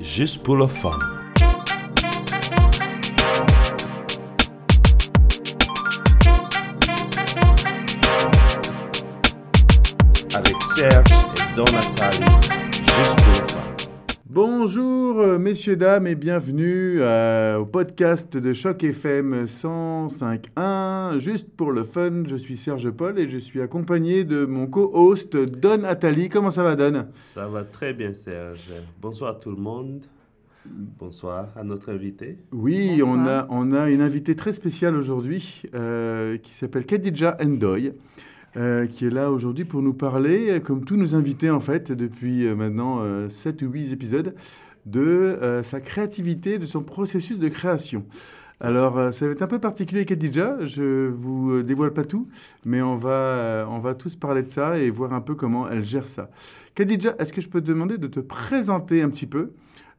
[0.00, 0.98] juste pour le fun.
[10.34, 12.24] Avec Serge et Don Nathalie,
[12.80, 13.58] juste pour le fun.
[14.26, 21.18] Bonjour euh, messieurs, dames et bienvenue euh, au podcast de Choc FM 105.1.
[21.18, 25.36] Juste pour le fun, je suis Serge Paul et je suis accompagné de mon co-host
[25.36, 26.28] Don Attali.
[26.28, 27.06] Comment ça va Don?
[27.34, 28.70] Ça va très bien, Serge.
[29.00, 30.04] Bonsoir à tout le monde.
[30.66, 32.36] Bonsoir à notre invité.
[32.52, 37.92] Oui, on a, on a une invitée très spéciale aujourd'hui euh, qui s'appelle Khadija Endoy.
[38.56, 41.92] euh, qui est là aujourd'hui pour nous parler, euh, comme tous nos invités en fait,
[41.92, 44.34] depuis euh, maintenant 7 ou 8 épisodes,
[44.90, 48.04] de euh, sa créativité, de son processus de création.
[48.60, 52.28] Alors, euh, ça va être un peu particulier, Khadija, je vous euh, dévoile pas tout,
[52.64, 55.84] mais on va, on va tous parler de ça et voir un peu comment elle
[55.84, 56.30] gère ça.
[56.74, 59.52] Khadija, est-ce que je peux te demander de te présenter un petit peu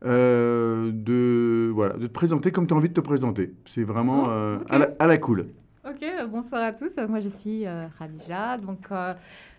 [0.05, 3.53] euh, de, voilà, de te présenter comme tu as envie de te présenter?
[3.65, 5.47] C'est vraiment Oh, euh, à, la, à la cool.
[5.87, 6.91] Ok, bonsoir à tous.
[7.07, 8.57] Moi, je suis euh, Khadija.
[8.57, 8.87] Donc,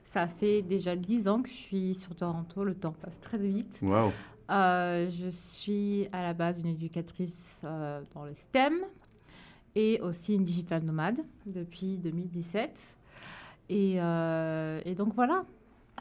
[0.04, 2.64] ça fait déjà 10 ans que je suis sur Toronto.
[2.64, 3.80] Le temps passe très vite.
[3.82, 4.10] Waouh.
[4.50, 8.72] Euh, je suis à la base une éducatrice euh, dans le STEM
[9.76, 12.96] et aussi une digital nomade depuis 2017.
[13.68, 15.44] Et, euh, et donc, voilà.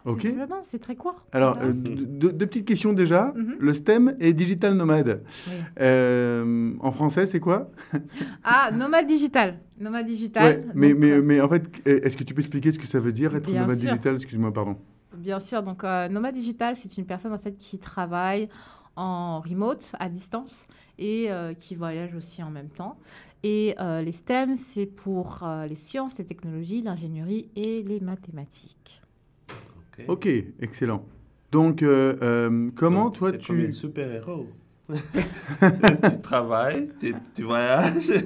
[0.06, 0.26] Ok.
[0.64, 1.26] C'est très court.
[1.34, 1.74] Alors, Voilà.
[1.74, 3.34] deux, deux petites questions déjà.
[3.36, 3.58] Mhm.
[3.60, 5.22] Le STEM et digital nomade.
[5.48, 6.76] Oui.
[6.82, 7.70] En français, c'est quoi?
[8.44, 9.60] Ah, nomade digital.
[9.80, 10.44] Nomade digital.
[10.44, 13.00] Ouais, mais, Donc, mais, mais en fait, est-ce que tu peux expliquer ce que ça
[13.00, 13.90] veut dire être nomade sûr.
[13.92, 14.16] digital?
[14.16, 14.78] Excuse-moi, pardon.
[15.20, 18.48] Bien sûr, donc euh, nomade digital, c'est une personne en fait qui travaille
[18.96, 20.66] en remote, à distance,
[20.98, 22.98] et euh, qui voyage aussi en même temps.
[23.44, 29.02] Et euh, les STEM, c'est pour euh, les sciences, les technologies, l'ingénierie et les mathématiques.
[29.50, 30.06] Ok.
[30.08, 30.28] Ok,
[30.62, 31.06] excellent.
[31.52, 33.72] Donc, euh, euh, comment Donc, toi c'est comme un tu...
[33.74, 34.48] super-héros.
[34.90, 38.12] tu travailles, tu, tu voyages.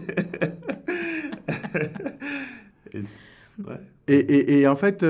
[2.93, 2.99] Et-
[3.63, 3.79] ouais.
[4.07, 5.03] Et, et- et en fait,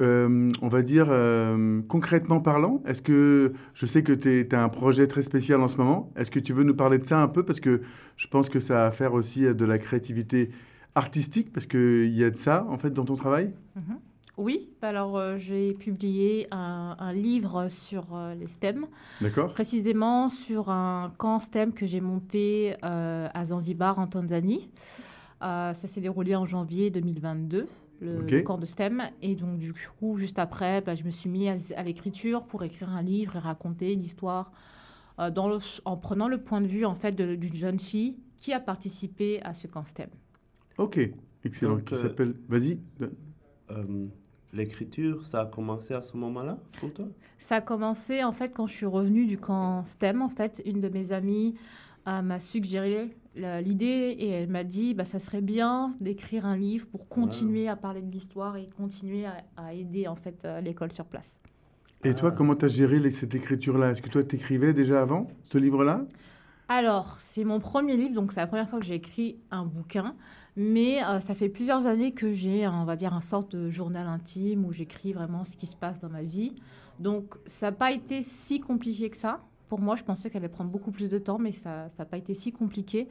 [0.00, 4.62] euh, euh, on va dire euh, concrètement parlant, est-ce que je sais que tu as
[4.62, 7.20] un projet très spécial en ce moment Est-ce que tu veux nous parler de ça
[7.20, 7.42] un peu?
[7.42, 7.82] Parce que
[8.16, 10.50] je pense que ça a à faire aussi de la créativité
[10.94, 13.52] artistique, parce qu'il y a de ça en fait dans ton travail?
[13.76, 13.98] Mhm.
[14.38, 18.86] Oui, alors euh, j'ai publié un, un livre sur euh, les STEM,
[19.20, 24.70] D'accord précisément sur un camp STEM que j'ai monté euh, à Zanzibar en Tanzanie.
[25.42, 27.66] Euh, ça s'est déroulé en janvier 2022,
[28.00, 28.30] le, Ok.
[28.30, 29.02] le camp de STEM.
[29.22, 32.62] Et donc du coup, juste après, bah, je me suis mis à, à l'écriture pour
[32.64, 34.52] écrire un livre et raconter l'histoire
[35.18, 38.52] euh, dans le- en prenant le point de vue en fait d'une jeune fille qui
[38.52, 40.10] a participé à ce camp STEM.
[40.78, 41.00] Ok,
[41.44, 41.74] excellent.
[41.76, 42.34] Donc, qui euh, s'appelle.
[42.48, 42.78] Vas-y.
[43.70, 44.06] Euh,
[44.54, 47.04] L'écriture, ça a commencé à ce moment-là pour toi?
[47.36, 50.22] Ça a commencé en fait quand je suis revenue du camp STEM.
[50.22, 51.54] En fait, une de mes amies
[52.06, 53.14] euh, m'a suggéré
[53.60, 57.76] l'idée et elle m'a dit bah, ça serait bien d'écrire un livre pour continuer à
[57.76, 61.40] parler de l'histoire et continuer à, à aider en fait euh, l'école sur place.
[62.04, 63.90] Et toi, comment tu as géré les- cette écriture-là?
[63.92, 66.04] Est-ce que toi, t'écrivais déjà avant ce livre-là?
[66.68, 70.14] Alors, c'est mon premier livre, donc c'est la première fois que j'ai écrit un bouquin,
[70.54, 74.06] mais euh, ça fait plusieurs années que j'ai, on va dire, un sorte de journal
[74.06, 76.54] intime où j'écris vraiment ce qui se passe dans ma vie.
[76.98, 79.40] Donc, ça n'a pas été si compliqué que ça.
[79.68, 82.16] Pour moi, je pensais qu'elle allait prendre beaucoup plus de temps, mais ça n'a pas
[82.16, 83.08] été si compliqué.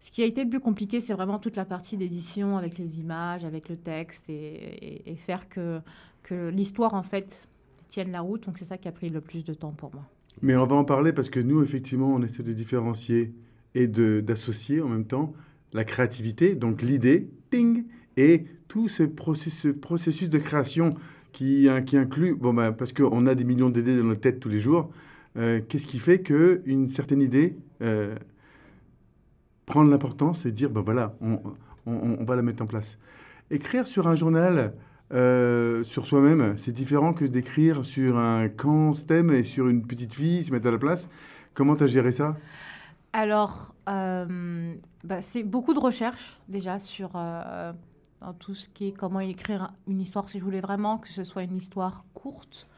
[0.00, 2.98] Ce qui a été le plus compliqué, c'est vraiment toute la partie d'édition avec les
[2.98, 5.80] images, avec le texte et, faire que,
[6.50, 7.48] l'histoire, en fait,
[7.88, 8.44] tienne la route.
[8.46, 10.04] Donc, c'est ça qui a pris le plus de temps pour moi.
[10.40, 13.32] Mais on va en parler parce que nous, effectivement, on essaie de différencier
[13.76, 15.34] et d'associer en même temps
[15.72, 17.84] la créativité, donc l'idée, ting,
[18.16, 20.94] et tout ce processus, ce processus de création
[21.32, 24.40] qui, hein, qui inclut, bon, bah, parce qu'on a des millions d'idées dans notre tête
[24.40, 24.90] tous les jours,
[25.36, 28.14] qu'est-ce qui fait qu'une certaine idée euh,
[29.66, 31.40] prend de l'importance et dire, ben voilà, on,
[31.86, 32.98] on- va la mettre en place.
[33.50, 34.74] Écrire sur un journal
[35.12, 40.14] euh, sur soi-même, c'est différent que d'écrire sur un camp STEM et sur une petite
[40.14, 41.08] fille, se mettre à la place.
[41.54, 42.36] Comment tu as géré ça?
[43.12, 44.74] Alors, euh,
[45.04, 47.72] bah, c'est beaucoup de recherches déjà sur euh,
[48.38, 50.28] tout ce qui est comment écrire une histoire.
[50.30, 52.68] Si je voulais vraiment que ce soit une histoire courte,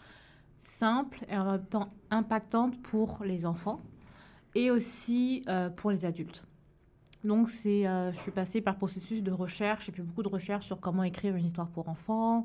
[0.64, 3.80] simple et en même temps impactante pour les enfants
[4.54, 6.44] et aussi euh, pour les adultes.
[7.22, 9.86] Donc, c'est, euh, je suis passée par processus de recherche.
[9.86, 12.44] J'ai fait beaucoup de recherches sur comment écrire une histoire pour enfants.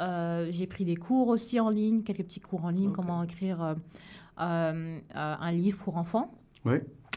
[0.00, 3.76] Euh, j'ai pris des cours aussi en ligne, quelques petits cours en ligne, comment écrire
[4.36, 6.32] un livre pour enfants.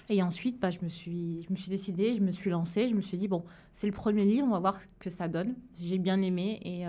[0.10, 2.96] Et ensuite, bah, je, me suis, je me suis décidée, je me suis lancée, je
[2.96, 3.44] me suis dit, bon,
[3.74, 5.54] c'est le premier livre, on va voir ce que ça donne.
[5.80, 6.86] J'ai bien aimé et,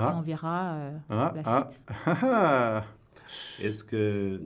[0.00, 1.84] et on Ah, verra euh, ah, la ah, suite.
[1.88, 2.84] ah, ah.
[3.58, 4.40] Est-ce que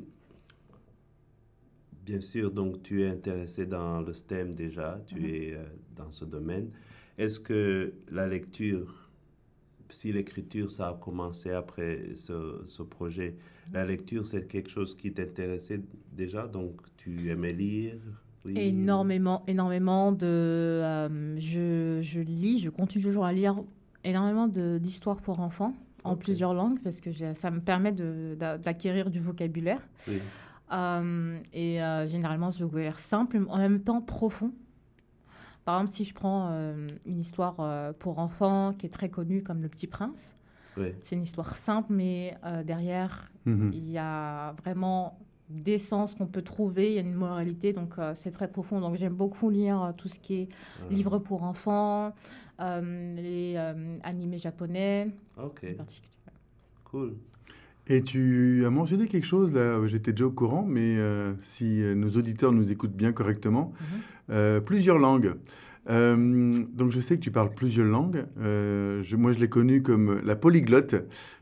[2.04, 5.24] Bien sûr, donc tu es intéressé dans le STEM déjà, tu Mhm.
[5.26, 5.64] es euh,
[5.96, 6.70] dans ce domaine.
[7.18, 9.10] Est-ce que la lecture,
[9.90, 13.36] si l'écriture, ça a commencé après ce, ce projet,
[13.72, 15.80] la lecture, c'est quelque chose qui t'intéressait
[16.12, 17.96] déjà, donc tu aimais lire
[18.46, 18.54] oui?
[18.56, 20.24] Énormément, énormément de.
[20.26, 23.62] euh, je, je lis, je continue toujours à lire
[24.04, 25.74] énormément d'histoires pour enfants
[26.04, 29.80] en plusieurs langues parce que ça me permet d'acquérir du vocabulaire.
[30.06, 30.20] Oui.
[30.72, 34.52] Euh, et euh, généralement, ce vocabulaire simple, en même temps profond.
[35.64, 39.42] Par exemple, si je prends euh, une histoire euh, pour enfants qui est très connue
[39.42, 40.34] comme Le Petit Prince,
[40.76, 40.92] Oui.
[41.02, 43.70] c'est une histoire simple, mais derrière, Mhm.
[43.72, 45.18] il y a vraiment
[45.50, 48.80] des sens qu'on peut trouver, il y a une moralité, donc euh, c'est très profond.
[48.80, 50.48] Donc j'aime beaucoup lire euh, tout ce qui est
[50.80, 52.14] Ah, livres pour enfants,
[52.60, 55.08] euh, les euh, animés japonais
[55.42, 56.12] Ok, en particulier.
[56.84, 57.14] cool.
[57.90, 62.10] Et tu as mentionné quelque chose, là, j'étais déjà au courant, mais euh, si nos
[62.10, 63.72] auditeurs nous écoutent bien correctement,
[64.28, 65.34] euh, plusieurs langues.
[65.90, 68.24] Euh, donc je sais que tu parles plusieurs langues.
[68.40, 70.96] Euh, je- moi, je l'ai connue comme la polyglotte.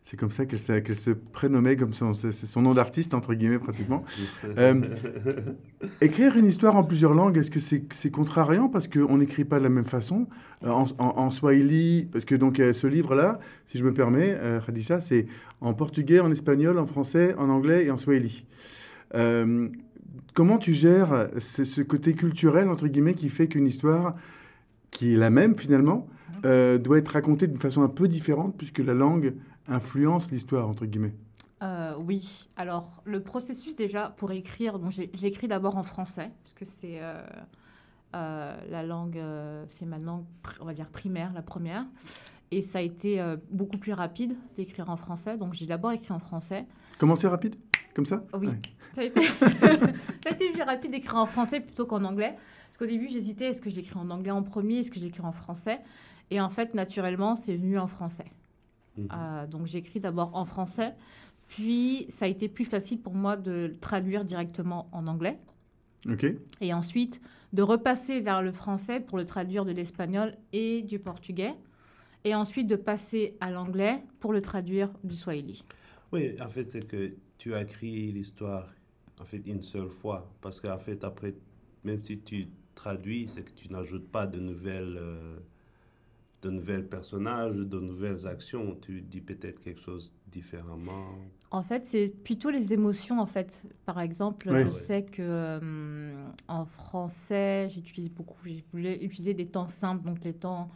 [0.05, 2.13] C'est comme ça qu'elle se prénommait, comme son,
[2.63, 4.05] nom d'artiste, entre guillemets, pratiquement.
[4.59, 4.81] Euh,
[6.01, 9.65] Écrire une histoire en plusieurs langues, est-ce que c'est contrariant parce qu'on n'écrit pas de
[9.65, 10.27] la même façon?
[10.65, 15.27] En, en- en swahili, parce que donc ce livre-là, si je me permets, Khadija, c'est
[15.61, 18.45] en portugais, en espagnol, en français, en anglais et en swahili.
[20.35, 24.15] Comment tu gères ce côté culturel, entre guillemets, qui fait qu'une histoire
[24.97, 26.07] qui est la même finalement,
[26.47, 29.35] euh, doit être racontée d'une façon un peu différente puisque la langue
[29.69, 31.15] influence l'histoire, entre guillemets
[31.63, 36.65] Euh, oui, alors le processus déjà pour écrire, donc écrit d'abord en français, parce que
[36.65, 39.21] c'est euh, la langue,
[39.69, 40.25] c'est ma langue,
[40.61, 41.85] on va dire primaire, la première.
[42.51, 46.21] Et ça a été beaucoup plus rapide d'écrire en français, donc j'ai d'abord écrit en
[46.21, 46.65] français.
[46.99, 47.57] Comment c'est rapide?
[47.95, 48.25] Comme ça?
[48.39, 48.47] Oui.
[48.47, 48.61] Ouais.
[48.95, 49.21] Ça a été,
[50.23, 52.35] ça a été plus rapide d'écrire en français plutôt qu'en anglais.
[52.77, 55.33] Parce qu'au début, j'hésitais, est-ce que j'écris en anglais en premier, est-ce que j'écris en
[55.33, 55.81] français?
[56.31, 58.27] Et en fait, naturellement, c'est venu en français.
[58.99, 59.09] Mhm.
[59.15, 60.93] Euh, donc j'écris d'abord en français,
[61.49, 65.39] puis ça a été plus facile pour moi de le traduire directement en anglais,
[66.07, 66.27] Ok.
[66.61, 67.23] et ensuite
[67.55, 71.55] de repasser vers le français pour le traduire de l'espagnol et du portugais,
[72.25, 75.65] et ensuite de passer à l'anglais pour le traduire du swahili.
[76.13, 78.69] Oui, en fait, c'est que tu as écrit l'histoire
[79.19, 80.31] en fait une seule fois.
[80.43, 81.35] Parce qu'en fait, après,
[81.85, 85.39] même si tu traduis, c'est que tu n'ajoutes pas de nouvelles, euh,
[86.43, 88.77] de nouvelles personnages, de nouvelles actions.
[88.81, 91.19] Tu dis peut-être quelque chose différemment.
[91.51, 93.21] En fait, c'est plutôt les émotions.
[93.21, 94.73] En fait, par exemple, je Ouais.
[94.73, 98.37] sais que euh, en français, j'utilise beaucoup.
[98.45, 100.71] Je voulais utiliser des temps simples, donc les temps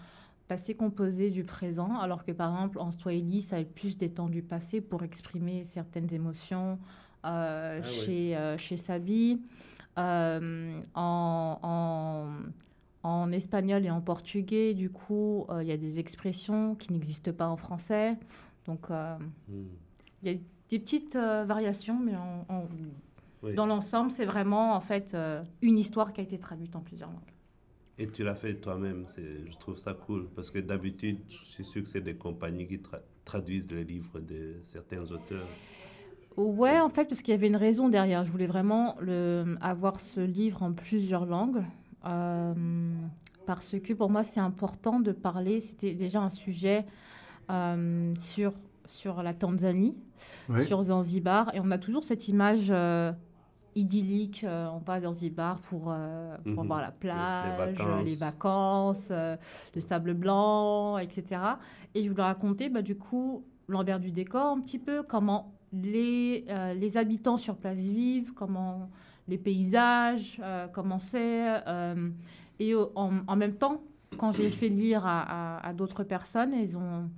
[0.49, 4.11] passé composé du présent, alors que par exemple en Swahili, ça va être plus des
[4.11, 6.79] temps du passé pour exprimer certaines émotions.
[7.27, 9.41] euh, Ah chez, euh, chez Sabi,
[10.01, 12.29] Euh, en, en,
[13.09, 17.33] en espagnol et en portugais, du coup, euh, il y a des expressions qui n'existent
[17.33, 18.17] pas en français.
[18.67, 19.17] Donc, euh,
[20.23, 20.39] il y a
[20.69, 22.13] des petites variations, mais
[23.43, 23.55] Oui.
[23.55, 25.17] dans l'ensemble, c'est vraiment en fait
[25.63, 27.33] une histoire qui a été traduite en plusieurs langues.
[27.99, 29.07] Et tu l'as fait toi-même.
[29.17, 30.29] Je trouve ça cool.
[30.35, 34.21] Parce que d'habitude, je suis sûr que c'est des compagnies qui tra- traduisent les livres
[34.21, 35.47] de certains auteurs.
[36.41, 38.25] Ouais, en fait, parce qu'il y avait une raison derrière.
[38.25, 41.63] Je voulais vraiment le, avoir ce livre en plusieurs langues.
[42.07, 42.55] euh,
[43.47, 45.61] parce que pour moi, c'est important de parler.
[45.61, 46.87] C'était déjà un sujet
[47.51, 48.53] euh, sur,
[48.87, 49.97] sur la Tanzanie,
[50.49, 50.65] Ouais.
[50.65, 51.55] sur Zanzibar.
[51.55, 53.13] Et on a toujours cette image euh,
[53.75, 54.45] idyllique.
[54.45, 56.67] euh, on va à Zanzibar pour, euh, pour Mhm.
[56.69, 58.05] voir la plage, vacances.
[58.05, 59.37] les vacances, euh,
[59.75, 61.59] le sable blanc, etc.
[61.95, 66.45] Et je voulais raconter, bah, du coup, l'envers du décor un petit peu, comment les,
[66.49, 68.91] euh, les habitants sur place vivent, comment
[69.29, 71.67] les paysages, euh, comment c'est.
[71.67, 72.11] euh,
[72.59, 73.81] et en, même temps,
[74.19, 77.09] quand j'ai fait lire à, d'autres personnes, ils ont,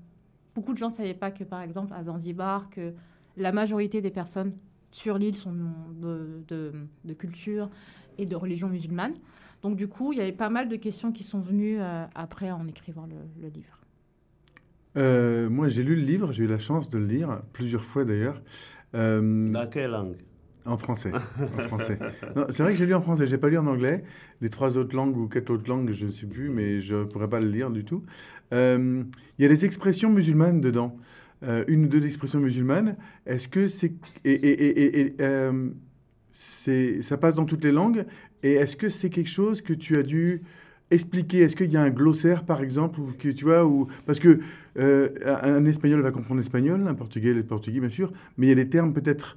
[0.54, 2.94] beaucoup de gens ne savaient pas que, par exemple, à Zanzibar, que
[3.36, 4.52] la majorité des personnes
[4.92, 5.52] sur l'île sont
[6.00, 7.70] de, culture
[8.18, 9.14] et de religion musulmane.
[9.62, 11.80] Donc, du coup, il y avait pas mal de questions qui sont venues
[12.14, 13.08] après en écrivant
[13.40, 13.81] le livre.
[14.96, 18.04] Euh, moi, j'ai lu le livre, j'ai eu la chance de le lire, plusieurs fois
[18.04, 18.42] d'ailleurs.
[18.94, 20.16] Euh, Dans quelle langue?
[20.64, 21.10] En français.
[21.12, 21.98] en français.
[22.50, 24.04] C'est vrai que j'ai lu en français, j'ai pas lu en anglais.
[24.40, 27.28] Les trois autres langues ou quatre autres langues, je ne sais plus, mais je pourrais
[27.28, 28.04] pas le lire du tout.
[28.52, 29.02] Euh,
[29.38, 30.96] Il y a des expressions musulmanes dedans.
[31.66, 32.94] Une ou deux expressions musulmanes.
[33.26, 33.92] Est-ce que c'est
[34.24, 35.50] et, et, et, et,
[36.32, 38.04] c'est ça passe dans toutes les langues
[38.44, 40.42] Et est-ce que c'est quelque chose que tu as dû
[40.92, 41.40] expliquer?
[41.40, 44.38] Est-ce qu'il y a un glossaire, par exemple, ou que tu vois, ou parce que
[44.78, 45.08] euh,
[45.42, 48.56] un espagnol va comprendre l'espagnol, un portugais le portugais, bien sûr, mais il y a
[48.56, 49.36] des termes peut-être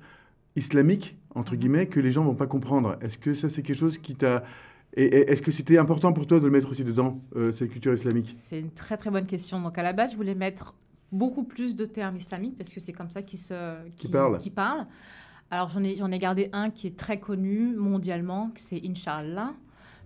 [0.55, 1.59] islamiques entre Mhm.
[1.59, 2.97] guillemets, que les gens vont pas comprendre.
[3.01, 4.43] Est-ce que ça, c'est quelque chose qui t'a...
[4.97, 8.33] Est-ce que c'était important pour toi de le mettre aussi dedans, euh, cette culture islamique?
[8.45, 9.59] C'est une très très bonne question.
[9.61, 10.73] Donc à la base, je voulais mettre
[11.11, 14.37] beaucoup plus de termes islamiques parce que c'est comme ça qu'ils se Qui parlent.
[14.37, 14.87] qui parlent.
[15.51, 19.51] Alors j'en ai j'en ai gardé un qui est très connu mondialement, c'est Inch'Allah.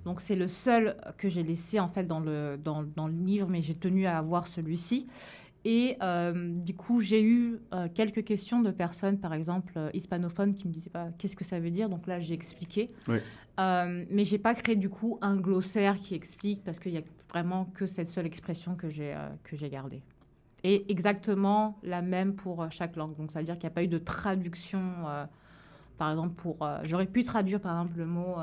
[0.05, 3.47] Donc c'est le seul que j'ai laissé en fait dans le dans, dans le livre,
[3.49, 5.07] mais j'ai tenu à avoir celui-ci.
[5.65, 10.53] Et euh, du coup, j'ai eu euh, quelques questions de personnes, par exemple euh, hispanophones,
[10.53, 11.89] qui me disaient pas qu'est-ce que ça veut dire?
[11.89, 12.89] Donc là, j'ai expliqué.
[13.59, 17.01] Euh, mais j'ai pas créé du coup un glossaire qui explique parce qu'il y a
[17.29, 20.01] vraiment que cette seule expression que j'ai que j'ai gardée.
[20.63, 23.17] Et exactement la même pour chaque langue.
[23.17, 24.81] Donc ça veut dire qu'il n'y a pas eu de traduction.
[25.97, 28.35] par exemple, pour j'aurais pu traduire par exemple le mot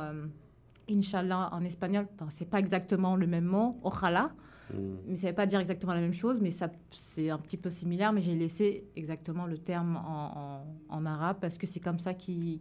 [0.90, 2.07] Inch'Allah en espagnol.
[2.14, 3.78] Enfin, c'est pas exactement le même mot.
[3.83, 4.31] Ojalá
[4.75, 4.95] Mm.
[5.07, 7.57] mais ça ne veut pas dire exactement la même chose, mais ça, c'est un petit
[7.57, 8.12] peu similaire.
[8.12, 12.14] Mais j'ai laissé exactement le terme en, en- en arabe parce que c'est comme ça
[12.14, 12.59] qu'il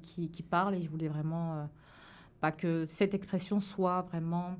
[0.48, 1.64] parle et je voulais vraiment euh,
[2.42, 4.56] pas que cette expression soit vraiment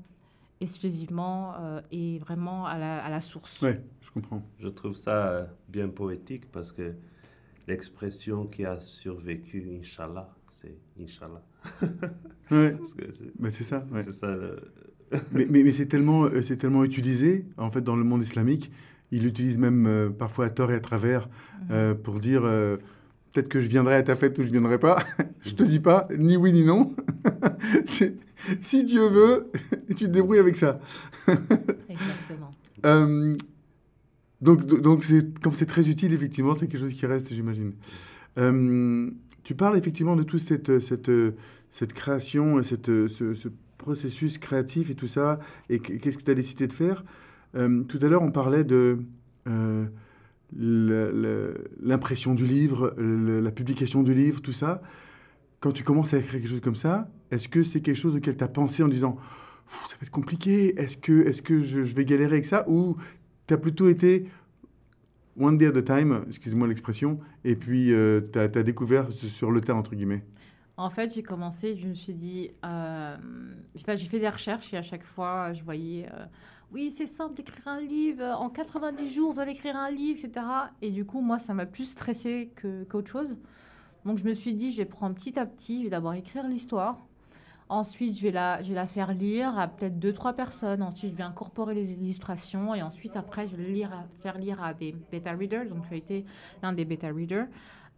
[0.60, 3.62] exclusivement euh, et vraiment à la, à la source.
[3.62, 4.42] Ouais, je comprends.
[4.58, 6.94] Je trouve ça euh, bien poétique parce que
[7.68, 11.42] l'expression qui a survécu, Inch'Allah, c'est Inch'Allah.
[12.50, 12.76] Ouais,
[13.12, 13.84] c'est bah, ça.
[13.92, 14.12] ouais.
[14.12, 14.60] ça le-
[15.32, 18.70] mais mais, mais c'est tellement, euh, c'est tellement utilisé, en fait, dans le monde islamique.
[19.10, 21.28] Ils l'utilisent même euh, parfois à tort et à travers
[21.72, 22.76] euh, pour dire euh,
[23.32, 24.98] peut-être que je viendrai à ta fête ou je viendrai pas.
[25.40, 26.94] je te dis pas ni oui ni non.
[28.60, 29.50] Si Dieu veut,
[29.88, 30.78] tu te débrouilles avec ça.
[31.26, 32.50] Exactement.
[32.84, 33.34] Euh,
[34.40, 37.72] donc, donc c'est, comme c'est très utile, effectivement, c'est quelque chose qui reste, j'imagine.
[38.38, 39.10] Euh,
[39.46, 41.10] tu parles effectivement de toute cette, cette,
[41.70, 43.48] cette création, et cette, ce, ce
[43.78, 45.38] processus créatif et tout ça,
[45.70, 47.04] et qu- qu'est-ce que tu as décidé de faire.
[47.54, 48.98] Euh, tout à l'heure, on parlait de
[49.46, 49.84] euh,
[51.80, 54.82] l'impression du livre, la publication du livre, tout ça.
[55.60, 58.36] Quand tu commences à écrire quelque chose comme ça, est-ce que c'est quelque chose auquel
[58.36, 59.16] tu as pensé en disant
[59.88, 62.96] ça va être compliqué, est-ce que, est que je, je vais galérer avec ça Ou
[63.46, 64.26] tu as plutôt été
[65.36, 67.92] one day at a time, excuse-moi l'expression, et puis
[68.32, 70.24] tu as, découvert sur le tas, entre guillemets
[70.76, 73.16] En fait, j'ai commencé, je me suis dit, euh,
[73.74, 76.24] j'ai fait des recherches et à chaque fois, je voyais, euh,
[76.72, 80.46] oui, c'est simple d'écrire un livre, en 90 jours, vous allez écrire un livre, etc.
[80.82, 82.50] Et du coup, moi, ça m'a plus stressé
[82.88, 83.36] qu'autre chose.
[84.04, 86.46] Donc, je me suis dit, je vais prendre petit à petit, je vais d'abord écrire
[86.46, 87.06] l'histoire.
[87.68, 90.82] Ensuite, je vais, la, je vais la faire lire à peut-être deux, trois personnes.
[90.82, 92.74] Ensuite, je vais incorporer les illustrations.
[92.74, 95.66] Et ensuite, après, je vais le lire à- faire lire à des bêta readers.
[95.66, 96.24] Donc, tu as été
[96.62, 97.46] l'un des bêta readers,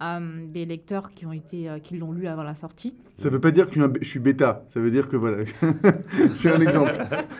[0.02, 2.94] euh, des lecteurs qui, ont été, euh, qui l'ont lu avant la sortie.
[3.18, 5.44] Ça ne veut pas dire que je suis bêta, ça veut dire que voilà,
[6.34, 6.92] j'ai un exemple.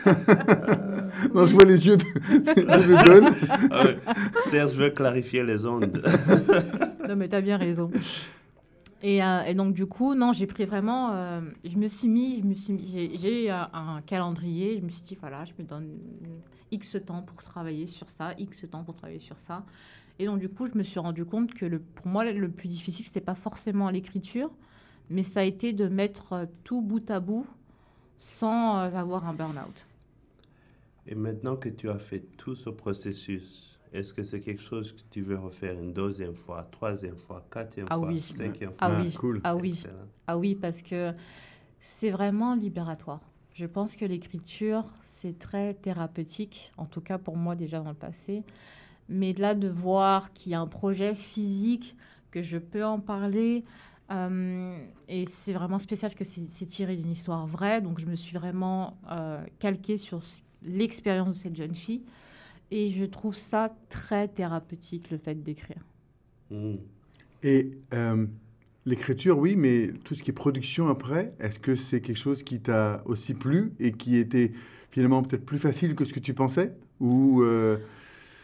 [1.33, 3.33] non, je vois les yeux de, de Don.
[3.71, 3.97] Ah ouais.
[4.43, 6.03] Serge veut clarifier les ondes.
[7.07, 7.89] Non, mais t'as bien raison.
[9.01, 11.11] Et, euh, et donc, du coup, non, j'ai pris vraiment.
[11.11, 12.43] euh, je me suis mis.
[12.91, 14.77] J'ai j'ai un, calendrier.
[14.79, 15.97] Je me suis dit, voilà, je me donne
[16.71, 19.63] X temps pour travailler sur ça, X temps pour travailler sur ça.
[20.19, 23.05] Et donc, du coup, je me suis rendu compte que pour moi, le plus difficile,
[23.05, 24.51] c'était pas forcément l'écriture,
[25.09, 27.47] mais ça a été de mettre euh, tout bout à bout
[28.17, 29.87] sans euh, avoir un burn-out.
[31.07, 35.01] Et maintenant que tu as fait tout ce processus, est-ce que c'est quelque chose que
[35.09, 38.21] tu veux refaire une deuxième fois, troisième fois, quatrième Ah fois, oui.
[38.21, 38.99] cinquième Ah fois?
[39.01, 39.41] oui, cool.
[39.43, 39.69] ah oui.
[39.71, 40.07] Excellent.
[40.27, 41.13] Ah oui, parce que
[41.79, 43.21] c'est vraiment libératoire.
[43.53, 47.95] Je pense que l'écriture, c'est très thérapeutique, en tout cas pour moi déjà dans le
[47.95, 48.43] passé.
[49.09, 51.95] Mais là, de voir qu'il y a un projet physique,
[52.31, 53.63] que je peux en parler,
[54.11, 54.77] euh,
[55.07, 57.81] et c'est vraiment spécial que c'est tiré d'une histoire vraie.
[57.81, 62.03] Donc je me suis vraiment euh, calquée sur ce- l'expérience de cette jeune fille.
[62.71, 65.83] Et je trouve ça très thérapeutique, le fait d'écrire.
[66.51, 66.75] Hmm.
[67.43, 68.25] Et euh,
[68.85, 72.59] l'écriture, oui, mais tout ce qui est production après, est-ce que c'est quelque chose qui
[72.59, 74.51] t'a aussi plu et qui était
[74.89, 77.77] finalement peut-être plus facile que ce que tu pensais Ou euh,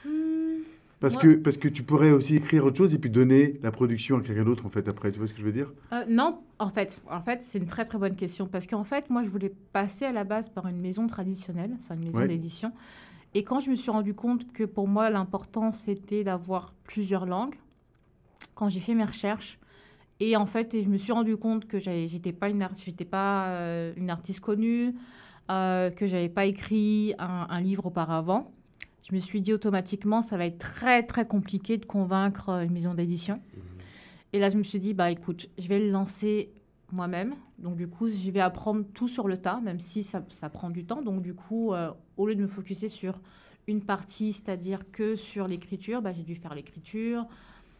[0.05, 0.61] Hmm,
[0.99, 4.17] parce, que, parce que tu pourrais aussi écrire autre chose et puis donner la production
[4.17, 5.71] à quelqu'un d'autre en fait après, tu vois ce que je veux dire?
[5.93, 9.09] Euh, non, en fait, en fait, c'est une très très bonne question parce qu'en fait,
[9.09, 12.27] moi, je voulais passer à la base par une maison traditionnelle, enfin une maison Ouais.
[12.27, 12.71] d'édition.
[13.35, 17.55] Et quand je me suis rendu compte que pour moi, l'important c'était d'avoir plusieurs langues,
[18.55, 19.59] quand j'ai fait mes recherches,
[20.21, 23.49] et en fait, et je me suis rendu compte que j'étais pas une j'étais pas
[23.49, 24.95] euh, une artiste connue,
[25.51, 28.51] euh, que j'avais pas écrit un, un livre auparavant.
[29.07, 32.93] Je me suis dit automatiquement, ça va être très très compliqué de convaincre une maison
[32.93, 33.41] d'édition.
[34.31, 36.51] Et là, je me suis dit, bah écoute, je vais le lancer
[36.91, 37.35] moi-même.
[37.59, 40.85] Donc du coup, je vais apprendre tout sur le tas, même si ça, prend du
[40.85, 41.01] temps.
[41.01, 43.19] Donc du coup, euh, au lieu de me focuser sur
[43.67, 47.25] une partie, c'est-à-dire que sur l'écriture, bah, j'ai dû faire l'écriture.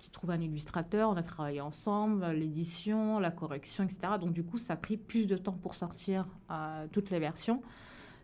[0.02, 4.14] j'ai trouvé un illustrateur, on a travaillé ensemble, l'édition, la correction, etc.
[4.20, 7.62] Donc du coup, ça a pris plus de temps pour sortir euh, toutes les versions.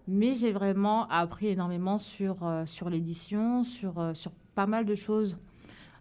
[0.07, 5.37] Mais j'ai vraiment appris énormément sur, euh, sur l'édition, sur, sur pas mal de choses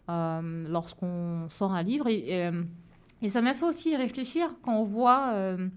[0.09, 2.09] lorsqu'on sort un livre.
[2.09, 2.51] Et,
[3.23, 5.69] et ça m'a fait aussi réfléchir quand on voit euh,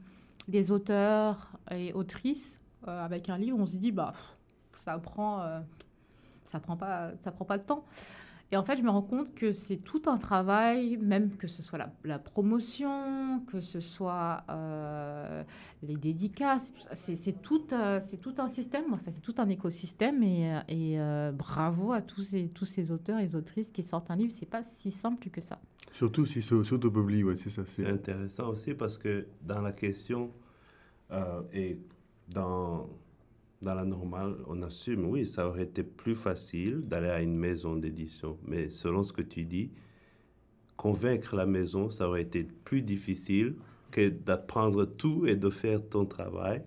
[0.48, 4.14] des auteurs et autrices euh, avec un livre, on se dit, bah,
[4.74, 5.60] ça prend, euh,
[6.46, 7.84] ça prend pas, ça prend pas de temps.
[8.52, 11.64] Et en fait, je me rends compte que c'est tout un travail, même que ce
[11.64, 14.44] soit la, promotion, que ce soit
[15.82, 17.66] les dédicaces, c'est tout,
[18.00, 20.22] c'est tout un système, enfin, c'est tout un écosystème.
[20.22, 21.00] Et, et,
[21.34, 24.32] bravo à tous ces, tous ces auteurs et autrices qui sortent un livre.
[24.32, 25.60] C'est pas si simple que ça.
[25.94, 27.64] Surtout si c'est s'auto-publie, ouais, c'est ça.
[27.66, 30.32] C'est intéressant aussi parce que dans la question
[31.12, 31.78] euh, et
[32.30, 32.90] dans,
[33.62, 37.76] dans la normale, on assume, oui, ça aurait été plus facile d'aller à une maison
[37.76, 38.38] d'édition.
[38.48, 39.70] Mais selon ce que tu dis,
[40.78, 43.56] convaincre la maison, ça aurait été plus difficile
[43.92, 46.64] que d'apprendre tout et de faire ton travail.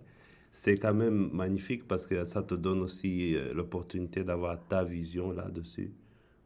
[0.52, 5.32] C'est quand même magnifique parce que ça te donne aussi euh, l'opportunité d'avoir ta vision
[5.32, 5.92] là-dessus.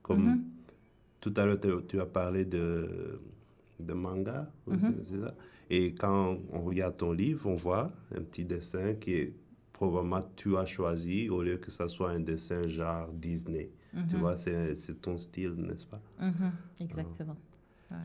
[0.03, 0.45] Comme Mhm.
[1.21, 3.21] Tout à l'heure, tu, as parlé de,
[3.79, 4.81] de manga, Mhm.
[4.81, 5.35] c'est- ça.
[5.69, 9.35] Et quand on regarde ton livre, on voit un petit dessin qui est
[9.73, 13.71] probablement tu as choisi au lieu que ça soit un dessin genre Disney.
[14.09, 14.21] Tu Mhm.
[14.21, 16.01] vois, c'est ton style, n'est-ce pas?
[16.21, 17.37] Mhm, exactement.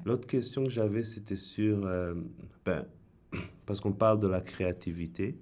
[0.05, 2.15] L'autre question que j'avais, c'était sur, euh,
[2.65, 2.85] ben,
[3.65, 5.37] parce qu'on parle de la créativité.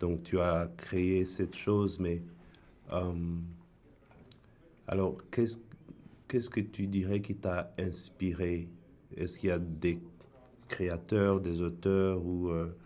[0.00, 2.22] Donc, tu as créé cette chose, mais
[2.92, 3.12] euh,
[4.86, 5.58] alors, qu'est-ce
[6.34, 8.68] qu'est-ce que tu dirais qui t'a inspiré?
[9.16, 10.00] Est-ce qu'il y a des
[10.66, 12.76] créateurs, des auteurs ou euh,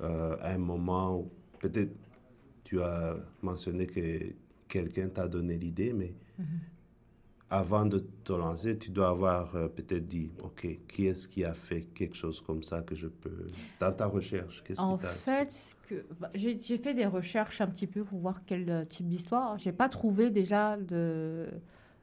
[0.00, 1.90] euh, à un moment, où peut-être
[2.62, 4.32] tu as mentionné que
[4.68, 6.46] quelqu'un t'a donné l'idée, mais Mhm.
[7.50, 11.54] avant de te lancer, tu dois avoir euh, peut-être dit, OK, qui est-ce qui a
[11.54, 13.48] fait quelque chose comme ça que je peux...
[13.80, 15.10] Dans ta recherche, qu'est-ce En qui t'a...
[15.10, 19.08] fait, que, bah, j'ai fait des recherches un petit peu pour voir quel euh, type
[19.08, 19.58] d'histoire.
[19.58, 21.48] J'ai pas trouvé déjà de,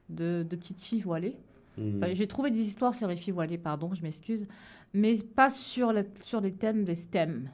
[0.09, 1.37] de, de petites filles voilées.
[1.77, 4.47] Enfin, j'ai trouvé des histoires sur les filles voilées, pardon, je m'excuse,
[4.93, 7.49] mais pas sur, la- sur les thèmes des STEM,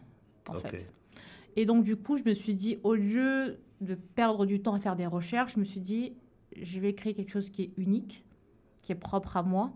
[0.47, 0.91] en fait.
[1.55, 4.79] Et donc, du coup, je me suis dit, au lieu de perdre du temps à
[4.79, 6.13] faire des recherches, je me suis dit,
[6.61, 8.23] je vais créer quelque chose qui est unique,
[8.83, 9.73] qui est propre à moi,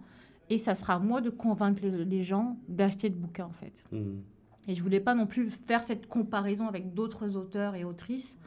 [0.52, 3.84] et ça sera à moi de convaincre les, les gens d'acheter le bouquin, en fait.
[3.92, 4.20] Hmm.
[4.68, 8.38] Et je voulais pas non plus faire cette comparaison avec d'autres auteurs et autrices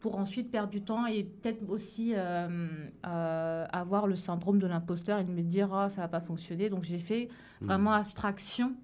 [0.00, 2.68] pour ensuite perdre du temps et peut-être aussi euh,
[3.06, 6.70] euh, avoir le syndrome de l'imposteur et de me dire ah ça va pas fonctionner.
[6.70, 7.28] Donc j'ai fait
[7.60, 8.74] vraiment abstraction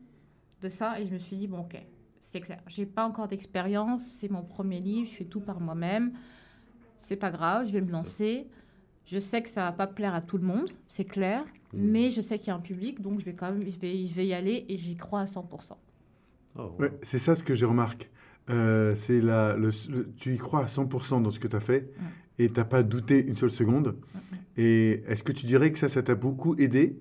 [0.62, 1.80] de ça et je me suis dit bon ok
[2.20, 6.12] c'est clair j'ai pas encore d'expérience c'est mon premier livre je fais tout par moi-même
[6.96, 8.48] c'est pas grave je vais me lancer
[9.04, 11.90] je sais que ça va pas plaire à tout le monde c'est clair Hmm.
[11.90, 14.06] mais je sais qu'il y a un public donc je vais quand même je vais,
[14.06, 15.72] je vais y aller et j'y crois à 100%.
[16.56, 18.08] Oh, Ouais, c'est ça ce que j'ai remarqué.
[18.50, 21.60] Euh, c'est la, le, le- tu y crois à 100% dans ce que tu as
[21.60, 21.90] fait
[22.38, 23.96] et tu n'as pas douté une seule seconde.
[24.56, 26.98] Et est-ce que tu dirais que ça, ça t'a beaucoup aidé?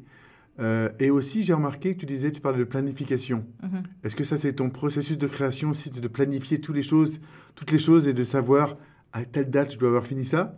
[0.59, 3.45] Euh, Et aussi, j'ai remarqué que tu disais, tu parlais de planification.
[3.61, 3.83] Mhm.
[4.03, 7.19] Est-ce que ça, c'est ton processus de création aussi, de planifier toutes les choses,
[7.55, 8.77] toutes les choses et de savoir
[9.11, 10.57] à telle date je dois avoir fini ça?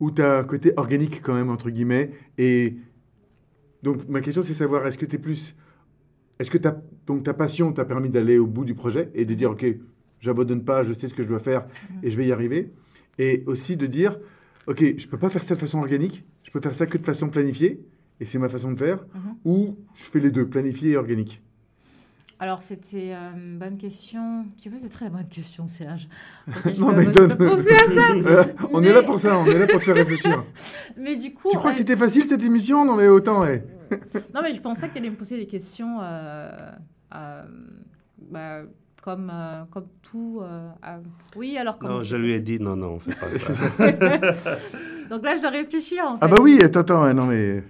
[0.00, 2.76] Ou tu as un côté organique quand même, entre guillemets Et
[3.82, 5.54] donc, ma question, c'est savoir, est-ce que tu es plus...
[6.38, 6.58] Est-ce que
[7.06, 9.64] donc, ta passion t'a permis d'aller au bout du projet et de dire, OK,
[10.20, 11.66] j'abandonne pas, je sais ce que je dois faire
[12.02, 12.72] et je vais y arriver
[13.18, 14.18] Et aussi de dire,
[14.66, 17.02] OK, je peux pas faire ça de façon organique, je peux faire ça que de
[17.04, 17.80] façon planifiée,
[18.20, 19.34] et c'est ma façon de faire, Mhm.
[19.44, 21.42] ou je fais les deux, planifié et organique.
[22.40, 24.46] Alors, c'était euh, une bonne question.
[24.62, 26.08] Tu vois, c'est très bonne question, Serge.
[26.78, 28.12] Non, mais donne- peux penser à ça.
[28.14, 30.44] Euh, on Mais- est là pour ça, on est là pour te faire réfléchir.
[30.96, 32.84] Mais du coup, tu crois euh, que c'était facile cette émission?
[32.84, 33.64] Non, mais autant, ouais.
[34.34, 36.50] non, mais je pensais que tu allais me poser des questions euh,
[37.16, 37.42] euh,
[38.30, 38.62] bah,
[39.08, 40.40] comme, euh, comme tout.
[40.42, 40.98] euh, euh,
[41.34, 43.54] Oui, alors Non, je lui ai dit non, non, on fait pas ça.
[45.08, 46.04] Donc là, je dois réfléchir.
[46.04, 46.26] En fait.
[46.26, 47.64] Ah bah oui, attends, non mais...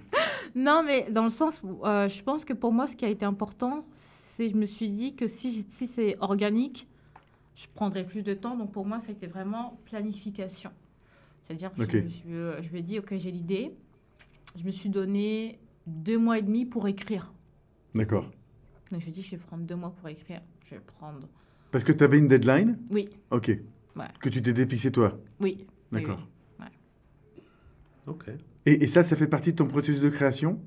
[0.53, 3.07] Non, mais dans le sens où euh, je pense que pour moi, ce qui a
[3.07, 6.89] été important, c'est je me suis dit que si, si c'est organique,
[7.55, 8.57] je prendrais plus de temps.
[8.57, 10.71] Donc pour moi, ça a été vraiment planification.
[11.41, 13.73] C'est-à-dire que je, je, je me dis, OK, j'ai l'idée.
[14.57, 17.31] Je me suis donné deux mois et demi pour écrire.
[17.95, 18.29] D'accord.
[18.91, 20.41] Donc je me dis, je vais prendre deux mois pour écrire.
[20.69, 21.27] Je vais prendre.
[21.71, 22.77] Parce que tu avais une deadline?
[22.91, 23.47] Oui, Ok.
[23.95, 24.05] Ouais.
[24.21, 25.19] Que tu t'es défixé toi?
[25.39, 25.65] oui.
[25.91, 26.27] D'accord.
[26.59, 26.65] oui.
[28.07, 28.25] OK.
[28.65, 30.59] Et, et ça, ça fait partie de ton processus de création?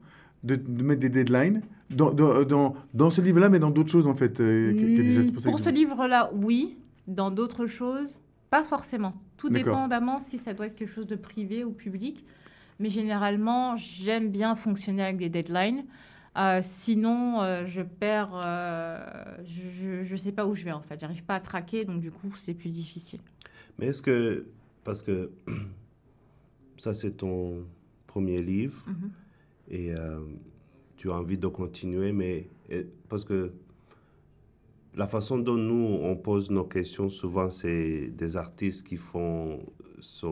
[0.43, 1.63] De, de mettre des deadlines?
[1.91, 4.41] Dans, dans, dans, dans ce livre-là, mais dans d'autres choses, en fait.
[4.41, 6.79] euh, déjà, ça pour ce livre-là, oui.
[7.07, 9.11] Dans d'autres choses, pas forcément.
[9.37, 12.25] Tout dépendamment si ça doit être quelque chose de privé ou public.
[12.81, 15.85] mais généralement, j'aime bien fonctionner avec des deadlines.
[16.37, 20.99] Euh, sinon, euh, je perds, euh, je ne sais pas où je vais en fait.
[20.99, 23.21] J'arrive pas à traquer, donc du coup, c'est plus difficile.
[23.79, 24.47] Mais est-ce que,
[24.85, 25.31] parce que
[26.79, 27.65] ça c'est ton
[28.07, 29.11] premier livre Mhm.
[29.71, 29.93] et
[30.97, 33.53] tu as envie de continuer, mais et- parce que
[34.95, 39.61] la façon dont nous on pose nos questions souvent c'est des artistes qui font
[40.01, 40.27] ce,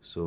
[0.00, 0.20] ce,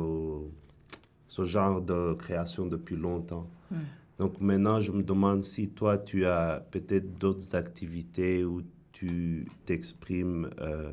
[1.28, 3.46] ce genre de création depuis longtemps.
[3.70, 3.76] Mm.
[4.18, 10.48] Donc maintenant, je me demande si toi, tu as peut-être d'autres activités où tu t'exprimes
[10.60, 10.92] euh,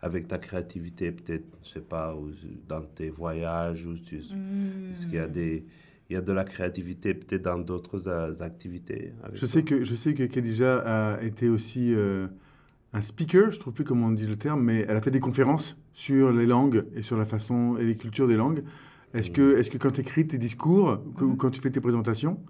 [0.00, 2.30] avec ta créativité, peut-être, je sais pas, ou
[2.68, 5.64] dans tes voyages, ou tu, est-ce qu'il y a des,
[6.10, 9.48] il y a de la créativité peut-être dans d'autres euh, activités avec Je toi?
[9.48, 10.78] sais que, je sais que Khadija
[11.16, 12.26] a été aussi euh,
[12.92, 15.12] un speaker, je ne trouve plus comment on dit le terme, mais elle a fait
[15.12, 18.64] des conférences sur les langues et sur la façon et les cultures des langues.
[19.14, 21.36] Est-ce que, est que quand tu écris tes discours que- ou Mhm.
[21.36, 22.40] quand tu fais tes présentations,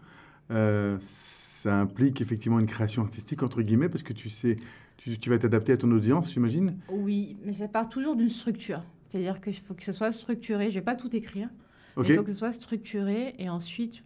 [0.51, 4.57] euh, ça implique effectivement une création artistique, entre guillemets, parce que tu sais,
[4.97, 8.83] tu, tu vas t'adapter à ton audience, j'imagine Oui, mais ça part toujours d'une structure.
[9.09, 10.71] C'est-à-dire qu'il faut que ce soit structuré.
[10.71, 11.49] Je vais pas tout écrire.
[11.97, 14.03] Il faut que ce soit structuré et ensuite.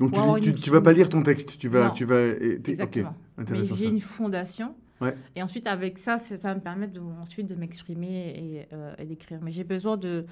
[0.00, 1.88] Donc tu, tu vas pas lire ton texte, tu vas...
[1.88, 1.94] Non.
[1.94, 3.14] Tu vas et Exactement.
[3.38, 4.74] Mais j'ai une fondation.
[5.00, 5.14] Ouais.
[5.34, 9.04] Et ensuite, avec ça, ça va me permettre de, ensuite de m'exprimer et, euh, et
[9.04, 9.38] d'écrire.
[9.42, 10.24] Mais j'ai besoin de.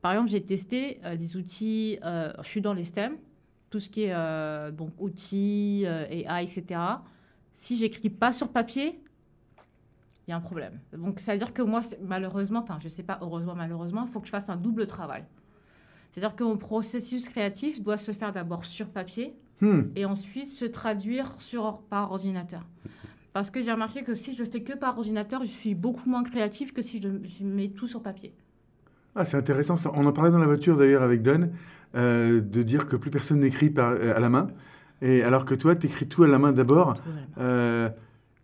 [0.00, 1.98] Par exemple, j'ai testé euh, des outils.
[2.04, 3.14] euh, je suis dans les STEM,
[3.72, 6.80] tout ce qui est euh, donc outils, euh, AI, etc.
[7.52, 9.02] Si j'écris pas sur papier,
[10.28, 10.78] il y a un problème.
[10.92, 14.20] Donc, ça veut dire que moi, malheureusement, enfin, je sais pas, heureusement, malheureusement, il faut
[14.20, 15.24] que je fasse un double travail.
[16.12, 19.82] C'est-à-dire que mon processus créatif doit se faire d'abord sur papier Hmm.
[19.94, 22.66] et ensuite se traduire sur, par ordinateur.
[23.32, 26.10] Parce que j'ai remarqué que si je le fais que par ordinateur, je suis beaucoup
[26.10, 28.34] moins créatif que si je, je mets tout sur papier.
[29.14, 29.92] Ah, c'est intéressant ça.
[29.94, 31.52] On en parlait dans la voiture d'ailleurs avec Don,
[31.94, 34.48] euh, de dire que plus personne n'écrit par- euh, à la main.
[35.02, 36.94] Et alors que toi, tu écris tout à la main d'abord.
[37.38, 37.88] Euh,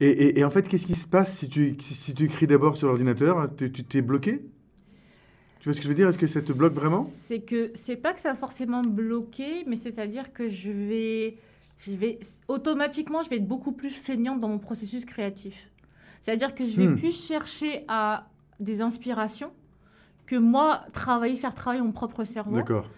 [0.00, 2.46] et, et- et en fait, qu'est-ce qui se passe si tu, si, si tu écris
[2.46, 4.44] d'abord sur l'ordinateur Tu t'es bloqué?
[5.61, 6.08] Tu vois ce que je veux dire?
[6.08, 7.04] Est-ce que ça te bloque vraiment?
[7.04, 11.37] C'est que c'est pas que ça va forcément bloquer, mais c'est-à-dire que je vais,
[11.78, 15.68] je vais automatiquement, je vais être beaucoup plus feignante dans mon processus créatif.
[16.22, 16.96] C'est-à-dire que je vais Hmm.
[16.96, 18.28] plus chercher à
[18.61, 19.50] des inspirations
[20.26, 22.56] que moi travailler, faire travailler mon propre cerveau.
[22.56, 22.90] D'accord.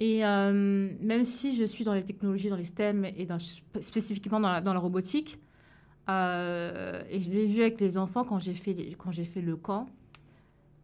[0.00, 3.38] Et euh, même si je suis dans les technologies, dans les STEM et dans,
[3.80, 5.38] spécifiquement dans la, dans la robotique,
[6.08, 9.40] euh, et je l'ai vu avec les enfants quand j'ai fait, les- quand j'ai fait
[9.40, 9.86] le camp,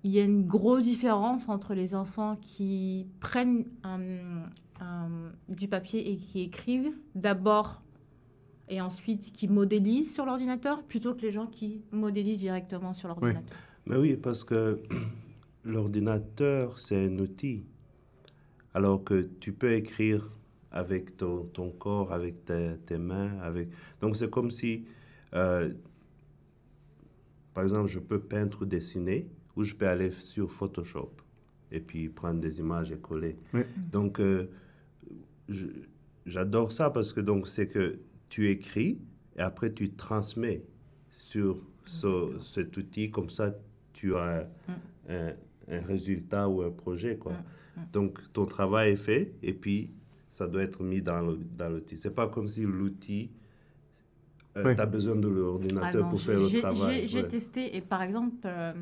[0.03, 4.44] il y a une grosse différence entre les enfants qui prennent un-
[4.81, 7.83] un- du papier et qui écrivent d'abord
[8.68, 13.59] et ensuite qui modélisent sur l'ordinateur plutôt que les gens qui modélisent directement sur l'ordinateur.
[13.87, 14.81] Mais oui, parce que
[15.64, 17.64] l'ordinateur, c'est un outil.
[18.74, 20.30] Alors que tu peux écrire
[20.70, 23.38] avec ton, ton corps, avec tes, tes mains.
[23.40, 23.68] Avec...
[24.00, 24.85] Donc c'est comme si,
[25.35, 25.70] euh,
[27.54, 31.12] par exemple, je peux peindre ou dessiner, ou je peux aller sur Photoshop
[31.70, 33.37] et puis prendre des images et coller.
[33.92, 34.48] Donc euh,
[36.26, 38.98] j'adore ça parce que donc c'est que tu écris
[39.37, 40.62] et après tu transmets
[41.11, 43.54] sur ce- cet outil comme ça
[43.92, 44.48] tu as
[45.08, 45.35] un, un-
[45.68, 47.32] un résultat ou un projet quoi.
[47.92, 49.90] Donc ton travail est fait et puis
[50.30, 51.96] ça doit être mis dans le- dans l'outil.
[51.98, 53.30] C'est pas comme si l'outil
[54.54, 54.74] Ouais.
[54.74, 57.06] tu as besoin de Ah l'ordinateur non, pour j'ai- faire le travail.
[57.06, 57.28] J'ai ouais.
[57.28, 58.74] testé, et par exemple, euh,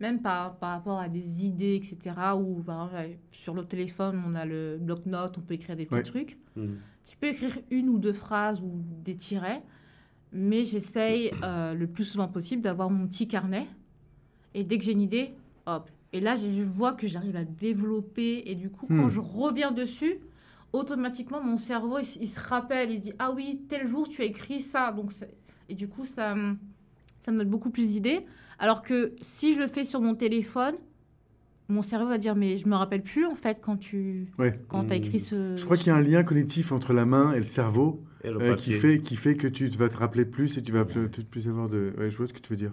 [0.00, 1.98] même par, par rapport à des idées, etc.,
[2.38, 5.86] ou par exemple, euh, sur le téléphone, on a le bloc-notes, on peut écrire des
[5.86, 6.38] petits trucs.
[6.54, 6.66] Mm.
[7.10, 8.70] Je peux écrire une ou deux phrases ou
[9.04, 9.62] des tirets,
[10.32, 13.66] mais j'essaye euh, le plus souvent possible d'avoir mon petit carnet.
[14.54, 15.32] Et dès que j'ai une idée,
[15.66, 15.90] hop.
[16.12, 18.42] Et là, je vois que j'arrive à développer.
[18.46, 19.10] Et du coup, quand Hmm.
[19.10, 20.14] je reviens dessus,
[20.72, 22.90] automatiquement, mon cerveau, il, se rappelle.
[22.90, 24.92] Il se dit Ah oui, tel jour, tu as écrit ça.
[24.92, 25.12] Donc,
[25.68, 26.56] et du coup, ça, me-
[27.22, 28.20] ça me donne beaucoup plus d'idées.
[28.58, 30.74] Alors que si je le fais sur mon téléphone,
[31.68, 34.58] mon cerveau va dire Mais je me rappelle plus, en fait, quand tu Ouais.
[34.68, 35.56] quand as écrit ce.
[35.56, 38.30] Je crois qu'il y a un lien cognitif entre la main et le cerveau Et
[38.30, 40.84] le euh, qui, fait, qui fait que tu vas te rappeler plus et tu vas
[40.86, 41.92] plus, plus- plus avoir de...
[41.98, 42.72] Ouais, je vois ce que tu veux dire.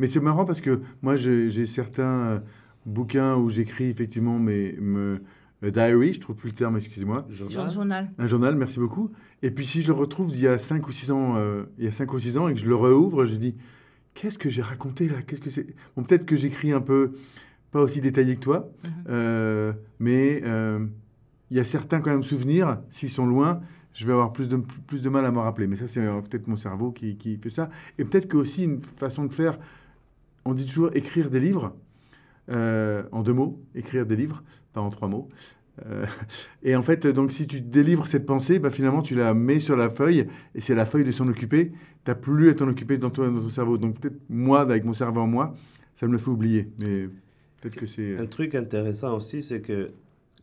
[0.00, 2.38] Mais c'est marrant parce que moi, j'ai certains euh,
[2.86, 5.20] bouquins où j'écris effectivement mes, me,
[5.62, 7.26] euh, diary, je trouve plus le terme, excusez-moi.
[7.28, 8.10] Le Journal.
[8.18, 9.10] Un journal, merci beaucoup.
[9.42, 11.84] Et puis si je le retrouve il y a 5 ou 6 ans, euh, il
[11.84, 13.54] y a 5 ou 6 ans et que je le réouvre, je dis
[14.14, 15.16] qu'est-ce que j'ai raconté là?
[15.26, 15.66] Qu'est-ce que c'est?
[15.96, 17.12] Bon, peut-être que j'écris un peu
[17.70, 18.90] pas aussi détaillé que toi, Mhm.
[19.10, 20.84] euh, mais euh,
[21.50, 23.60] il y a certains quand même souvenirs, s'ils sont loin,
[23.92, 25.66] je vais avoir plus de, plus de mal à me rappeler.
[25.66, 27.68] Mais ça, c'est euh, peut-être mon cerveau qui, qui fait ça.
[27.98, 29.58] Et peut-être que aussi une façon de faire,
[30.44, 31.74] on dit toujours écrire des livres.
[32.50, 35.28] euh, en deux mots, écrire des livres, pas en trois mots.
[35.86, 36.04] Euh,
[36.62, 39.76] et en fait, donc si tu délivres cette pensée, bah, finalement tu la mets sur
[39.76, 41.70] la feuille et c'est la feuille de s'en occuper.
[42.04, 43.78] Tu n'as plus à t'en occuper dans ton, dans ton cerveau.
[43.78, 45.54] Donc peut-être moi, avec mon cerveau en moi,
[45.94, 46.68] ça me le fait oublier.
[46.80, 47.08] Mais
[47.60, 48.18] peut-être que c'est...
[48.18, 49.88] Un truc intéressant aussi, c'est que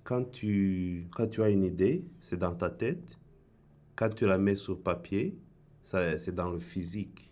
[0.04, 3.18] quand tu, quand tu as une idée, c'est dans ta tête.
[3.96, 5.36] Quand tu la mets sur papier,
[5.84, 7.32] c'est dans le physique.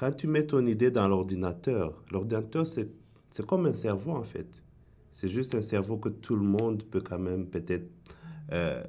[0.00, 2.88] Quand tu mets ton idée dans l'ordinateur, l'ordinateur, c'est,
[3.30, 4.62] c'est comme un cerveau en fait.
[5.12, 7.84] C'est juste un cerveau que tout le monde peut quand même peut-être
[8.50, 8.82] euh,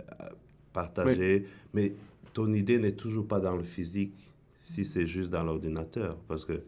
[0.71, 1.47] partager.
[1.73, 1.95] Mais
[2.31, 4.31] ton idée n'est toujours pas dans le physique
[4.63, 6.15] si c'est juste dans l'ordinateur.
[6.29, 6.61] Parce que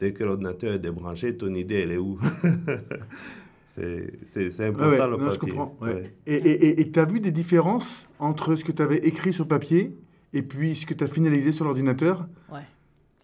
[0.00, 2.18] dès que l'ordinateur est débranché, ton idée, elle est où?
[3.76, 5.54] C'est important Ouais, ouais, le non, je papier.
[5.54, 5.76] comprends.
[5.82, 6.14] ouais.
[6.26, 6.78] Ouais.
[6.78, 9.94] Et tu as vu des différences entre ce que tu avais écrit sur papier
[10.32, 12.26] et puis ce que tu as finalisé sur l'ordinateur?
[12.50, 12.60] Ouais.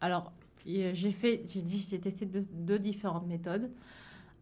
[0.00, 0.32] Alors,
[0.68, 3.70] j'ai fait, j'ai dit, j'ai testé deux, deux différentes méthodes.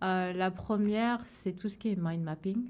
[0.02, 2.64] Euh, la première, c'est tout ce qui est mind mapping.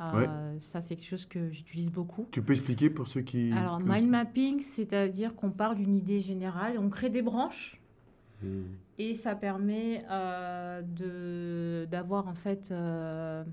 [0.00, 2.26] Euh, Ça, c'est quelque chose que j'utilise beaucoup.
[2.32, 3.52] Tu peux expliquer pour ceux qui...
[3.52, 7.82] Alors, mind mapping, c'est-à-dire qu'on part d'une idée générale, on crée des branches
[8.42, 8.62] Hmm.
[8.98, 13.44] et ça permet euh, de d'avoir en fait euh,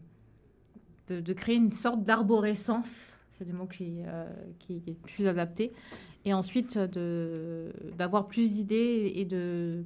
[1.08, 4.26] de, de créer une sorte d'arborescence c'est le mot qui, euh,
[4.58, 5.72] qui est plus adapté
[6.30, 9.84] et ensuite de d'avoir plus d'idées et de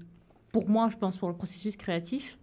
[0.51, 2.37] pour moi je pense pour le processus créatif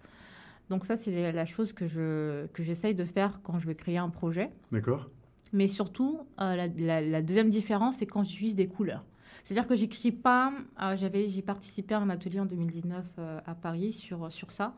[0.70, 3.98] donc ça c'est la chose que je que j'essaye de faire quand je vais créer
[3.98, 5.08] un projet D'accord
[5.52, 9.04] mais surtout, euh, la, la- la deuxième différence, c'est quand j'utilise des couleurs.
[9.42, 10.52] C'est-à-dire que j'écris pas.
[10.80, 14.76] euh, j'avais, j'ai participé à un atelier en 2019 euh, à Paris sur, sur ça.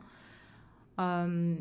[0.99, 1.51] Euh,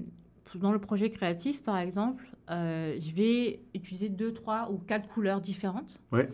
[0.54, 5.42] dans le projet créatif, par exemple, euh, je vais utiliser deux, trois ou quatre couleurs
[5.42, 6.00] différentes.
[6.10, 6.30] Ouais.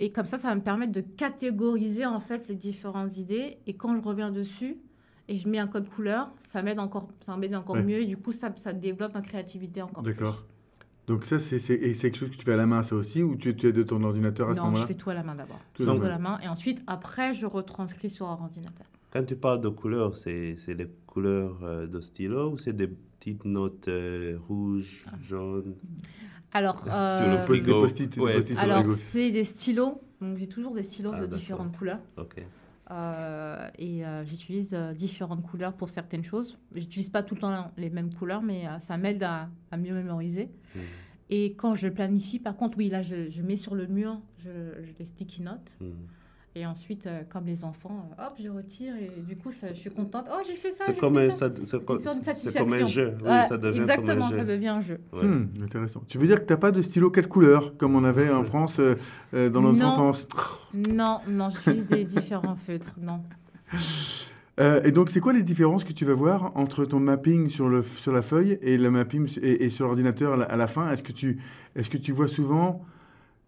[0.00, 3.58] Et comme ça, ça va me permettre de catégoriser en fait les différentes idées.
[3.66, 4.76] Et quand je reviens dessus
[5.28, 7.82] et je mets un code couleur, ça m'aide encore, ça m'aide encore Ouais.
[7.82, 8.00] mieux.
[8.00, 10.12] Et du coup, ça, ça développe ma créativité encore plus.
[10.14, 10.44] D'accord.
[11.08, 12.94] Donc ça, c'est c'est- et c'est quelque chose que tu fais à la main, ça
[12.94, 15.10] aussi, ou tu, tu es de ton ordinateur à ce Non, je moment-là fais tout
[15.10, 15.58] à la main d'abord.
[15.74, 16.08] Tout à Tout la à main.
[16.10, 16.38] la main.
[16.44, 18.86] Et ensuite, après, je retranscris sur un ordinateur.
[19.10, 22.88] Quand tu parles de couleurs, c'est c'est les couleurs euh, de stylo ou c'est des
[22.88, 25.74] petites notes euh, rouges, jaunes?
[26.52, 28.58] Alors, Sur le euh, Des post-it, Ouais.
[28.58, 30.00] alors c'est des stylos.
[30.20, 32.00] Donc, j'ai toujours des stylos Ah, de différentes couleurs.
[32.90, 36.56] Euh, et euh, j'utilise euh, différentes couleurs pour certaines choses.
[36.74, 39.92] J'utilise pas tout le temps les mêmes couleurs, mais euh, ça m'aide à, à mieux
[39.92, 40.48] mémoriser.
[40.74, 40.78] Hmm.
[41.28, 44.48] Et quand je planifie, par contre, oui, là, je, je mets sur le mur je,
[44.82, 45.76] je les sticky notes.
[45.80, 45.90] Hmm.
[46.54, 48.94] Et ensuite, euh, comme les enfants, euh, hop, je retire.
[48.96, 50.26] Et du coup, ça- je suis contente.
[50.32, 50.84] Oh, j'ai fait ça.
[50.86, 51.48] C'est comme, fait un- ça.
[51.48, 53.14] ça- c'est comme, Une sorte de c'est comme un jeu.
[53.22, 54.46] Oui, Ouais, ça devient exactement, comme un ça jeu.
[54.46, 55.00] devient un jeu.
[55.12, 55.24] Ouais.
[55.24, 56.02] Hmm, intéressant.
[56.08, 58.42] Tu veux dire que tu n'as pas de stylo quatre couleurs, comme on avait en
[58.42, 58.96] France euh,
[59.34, 59.86] euh, dans notre Non.
[59.86, 60.26] enfance?
[60.74, 62.94] Non, non, j'utilise des différents feutres.
[63.00, 63.22] Non.
[64.60, 67.68] Euh, Et donc, c'est quoi les différences que tu vas voir entre ton mapping sur,
[67.68, 70.66] le, sur la feuille et le mapping et, et sur l'ordinateur à la, à la
[70.66, 70.90] fin?
[70.90, 71.38] Est-ce que, tu,
[71.76, 72.84] est que tu vois souvent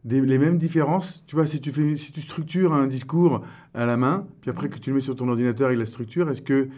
[0.04, 3.42] des- les mêmes différences Tu vois, si tu, fais, si tu structures un discours
[3.74, 6.28] à la main, puis après que tu le mets sur ton ordinateur avec la structure,
[6.30, 6.68] est-ce que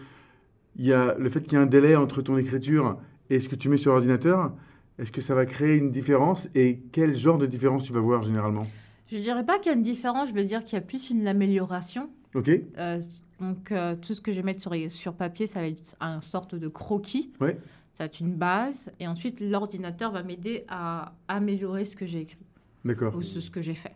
[0.77, 2.97] il y a le fait qu'il y a un délai entre ton écriture
[3.31, 4.53] et ce que tu mets sur l'ordinateur
[4.99, 8.23] Est-ce que ça va créer une différence Et quel genre de différence tu vas voir
[8.23, 8.67] généralement?
[9.11, 11.11] Je dirais pas qu'il y a une différence, je veux dire qu'il y a plus
[11.11, 12.09] une amélioration.
[12.35, 12.99] Ok Euh,
[13.41, 16.23] donc, euh, tout ce que je vais mettre sur, sur papier, ça va être une
[16.23, 17.31] sorte de croquis.
[17.41, 17.59] Ouais.
[17.95, 18.91] Ça va être une base.
[19.01, 22.39] Et ensuite, l'ordinateur va m'aider à améliorer ce que j'ai écrit
[22.85, 23.15] D'accord.
[23.15, 23.95] ou ce, ce que j'ai fait.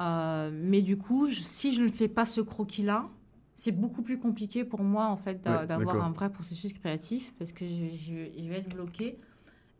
[0.00, 3.08] Euh, mais du coup, je- si je ne fais pas ce croquis-là,
[3.54, 6.02] c'est beaucoup plus compliqué pour moi en fait d'a- Ouais, d'avoir d'accord.
[6.02, 9.18] un vrai processus créatif parce que je, je- je vais être bloqué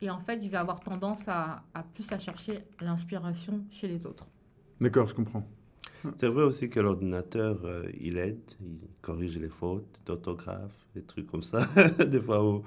[0.02, 4.06] et en fait je vais avoir tendance à, à plus à chercher l'inspiration chez les
[4.06, 4.26] autres.
[4.80, 5.46] D'accord, je comprends.
[6.16, 11.26] C'est vrai aussi que l'ordinateur, euh, il aide, il corrige les fautes d'orthographe, des trucs
[11.28, 11.66] comme ça.
[12.06, 12.64] des fois où...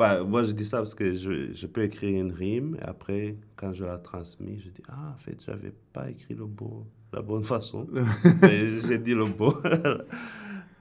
[0.00, 3.36] Ouais, moi, je dis ça parce que je, je peux écrire une rime et après,
[3.56, 7.20] quand je la transmets, je dis Ah, en fait, j'avais pas écrit le bon, la
[7.22, 7.86] bonne façon.
[8.42, 9.54] Mais j'ai dit le bon.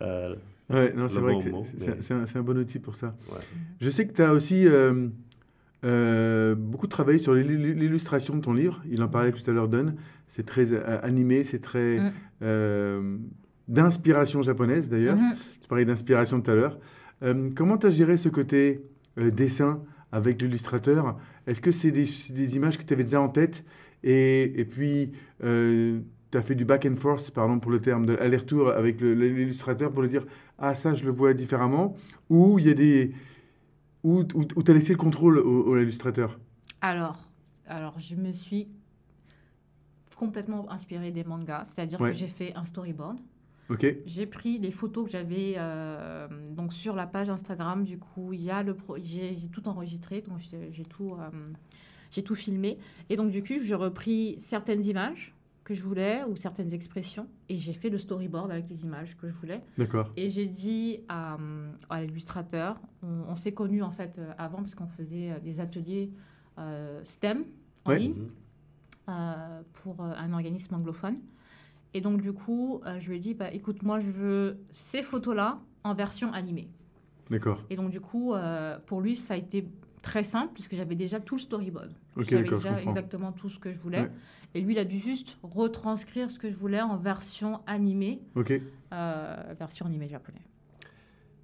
[0.01, 0.35] Euh,
[0.69, 3.07] Ouais, non, c'est vrai bon que c'est- mais- un, bon outil pour ça.
[3.31, 3.39] ouais.
[3.81, 5.07] Je sais que tu as aussi euh,
[5.83, 8.81] euh, beaucoup travaillé sur l'illu- l'illustration de ton livre.
[8.89, 9.95] Il en parlait tout à l'heure, Don.
[10.27, 12.11] C'est très euh, animé, c'est très Mm.
[12.43, 13.17] euh,
[13.67, 15.17] d'inspiration japonaise d'ailleurs.
[15.17, 15.35] Mhm.
[15.61, 16.77] Tu parlais d'inspiration tout à l'heure.
[17.23, 18.83] Euh, comment tu as géré ce côté euh,
[19.31, 23.63] dessin avec l'illustrateur Est-ce que c'est des, images que tu avais déjà en tête
[24.03, 25.11] et, et puis
[26.31, 29.91] tu as fait du back and forth, pardon pour le terme, de aller-retour avec l'illustrateur
[29.91, 30.25] pour lui dire
[30.57, 31.95] Ah, ça, je le vois différemment
[32.29, 33.13] Ou il y a des.
[34.03, 36.39] Ou tu as laissé le contrôle au, au illustrateur
[36.81, 37.19] Alors,
[37.67, 38.67] alors, je me suis
[40.15, 42.11] complètement inspirée des mangas, c'est-à-dire Ouais.
[42.11, 43.17] que j'ai fait un storyboard
[44.05, 47.83] J'ai pris les photos que j'avais euh, donc sur la page Instagram.
[47.83, 51.29] Du coup, il y a le pro- j'ai tout enregistré, donc j'ai tout, euh,
[52.11, 52.77] j'ai tout filmé.
[53.09, 57.59] Et donc du coup, j'ai repris certaines images que je voulais ou certaines expressions et
[57.59, 59.61] j'ai fait le storyboard avec les images que je voulais.
[59.77, 60.11] D'accord.
[60.17, 61.37] Et j'ai dit à,
[61.91, 65.59] à l'illustrateur, on, on s'est connus en fait euh, avant parce qu'on faisait euh, des
[65.59, 66.09] ateliers
[66.57, 67.43] euh, STEM
[67.85, 67.99] en Ouais.
[67.99, 68.29] ligne Mhm.
[69.09, 71.17] euh, pour euh, un organisme anglophone.
[71.93, 75.01] Et donc, du coup, euh, je lui ai dit, bah, écoute, moi, je veux ces
[75.01, 76.69] photos-là en version animée.
[77.29, 77.63] D'accord.
[77.69, 79.67] Et donc, du coup, euh, pour lui, ça a été
[80.01, 81.91] très simple puisque j'avais déjà tout le storyboard.
[82.15, 84.01] Ok, j'avais déjà exactement tout ce que je voulais.
[84.01, 84.11] Ouais.
[84.55, 88.53] Et lui, il a dû juste retranscrire ce que je voulais en version animée, Ok.
[88.93, 90.41] euh, version animée japonais.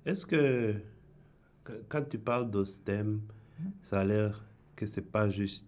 [0.05, 0.75] Est-ce que
[1.63, 3.21] que- quand tu parles de STEM,
[3.81, 5.65] ça a l'air que c'est pas juste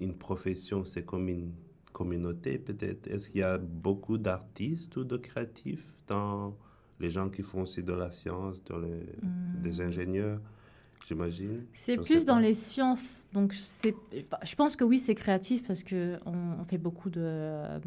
[0.00, 1.52] une profession, c'est comme une
[1.94, 3.06] communauté peut-être?
[3.06, 6.54] Est-ce qu'il y a beaucoup d'artistes ou de créatifs dans
[7.00, 9.06] les gens qui font aussi de la science, dans les,
[9.62, 10.40] des ingénieurs,
[11.08, 11.64] j'imagine?
[11.72, 13.26] C'est plus dans les sciences.
[13.32, 17.20] Donc, c'est, enfin, je pense que oui, c'est créatif parce que on, fait beaucoup de
[17.22, 17.78] euh,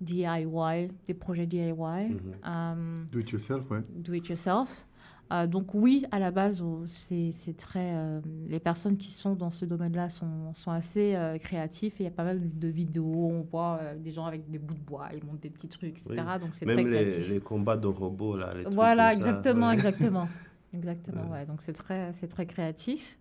[0.00, 2.20] DIY, des projets DIY, Mhm.
[2.46, 3.82] euh, Do it yourself, ouais.
[3.94, 4.86] do it yourself.
[5.32, 7.92] Euh, donc oui, à la base, c'est, très.
[7.94, 12.06] euh, les personnes qui sont dans ce domaine-là sont, sont assez euh, créatifs et il
[12.06, 13.30] y a pas mal de vidéos.
[13.30, 15.98] On voit euh, des gens avec des bouts de bois, ils montent des petits trucs,
[16.06, 16.16] etc.
[16.40, 17.28] Donc c'est très Même les, créatif.
[17.30, 18.52] les combats de robots, là.
[18.54, 19.74] les trucs Voilà, ça, exactement, ouais.
[19.74, 20.28] exactement.
[20.74, 21.40] Exactement, Ouais.
[21.40, 21.46] ouais.
[21.46, 23.18] Donc c'est très, c'est très créatif.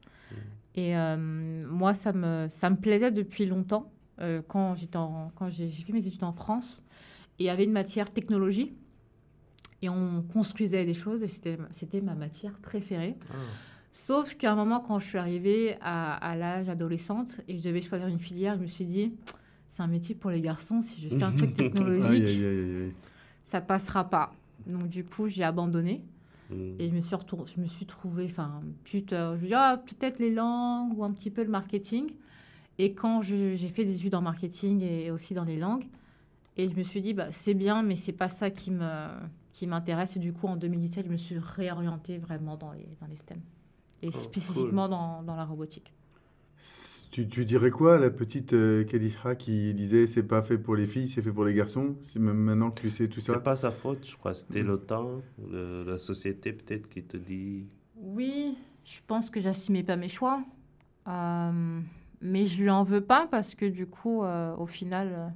[0.76, 3.92] Et euh, moi, ça me, ça me plaisait depuis longtemps.
[4.48, 6.84] Quand j'étais en- quand j'ai j'ai fait mes études en France,
[7.40, 8.74] et il y avait une matière technologie.
[9.82, 13.16] Et on construisait des choses, et c'était ma matière préférée.
[13.32, 13.36] Ah,
[13.92, 17.82] Sauf qu'à un moment, quand je suis arrivée à, à l'âge adolescente et je devais
[17.82, 19.14] choisir une filière, je me suis dit,
[19.68, 20.82] c'est un métier pour les garçons.
[20.82, 22.94] Si je fais un truc technologique, aïe, aïe,
[23.44, 24.34] ça passera pas.
[24.68, 26.04] Donc du coup, j'ai abandonné.
[26.52, 26.76] mm.
[26.80, 29.82] Et je me suis, retour- je me suis trouvée, enfin, putain, je me dis, ah,
[29.86, 32.12] peut-être les langues ou un petit peu le marketing.
[32.78, 35.86] Et quand j'ai fait des études en marketing et aussi dans les langues,
[36.56, 38.86] et je me suis dit, bah, c'est bien, mais c'est pas ça qui me
[39.54, 40.16] qui m'intéresse.
[40.18, 43.40] Et du coup, en 2017, je me suis réorientée vraiment dans les, dans les STEM.
[44.02, 45.94] Et Oh, spécifiquement dans, dans la robotique.
[47.12, 48.86] Tu, tu dirais quoi à la petite euh,
[49.38, 51.96] qui disait c'est pas fait pour les filles, c'est fait pour les garçons?
[52.04, 53.34] C'est même maintenant que tu sais tout ça?
[53.34, 54.34] C'est pas sa faute, je crois.
[54.34, 57.66] C'était le temps, le- la société peut-être qui te dit.
[57.98, 60.42] Oui, je pense que j'assumais pas mes choix.
[61.08, 61.80] Euh,
[62.22, 65.34] mais je lui en veux pas parce que du coup, euh, au final,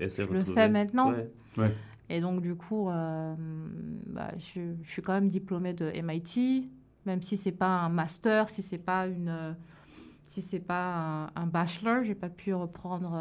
[0.00, 1.12] euh, Je le fais maintenant.
[1.58, 1.74] Ouais.
[2.08, 3.34] Et donc, du coup, euh,
[4.06, 6.70] bah, je, je suis quand même diplômée de MIT,
[7.04, 9.56] même si c'est pas un master, si c'est pas une,
[10.26, 13.12] si c'est pas un, un bachelor, j'ai pas pu reprendre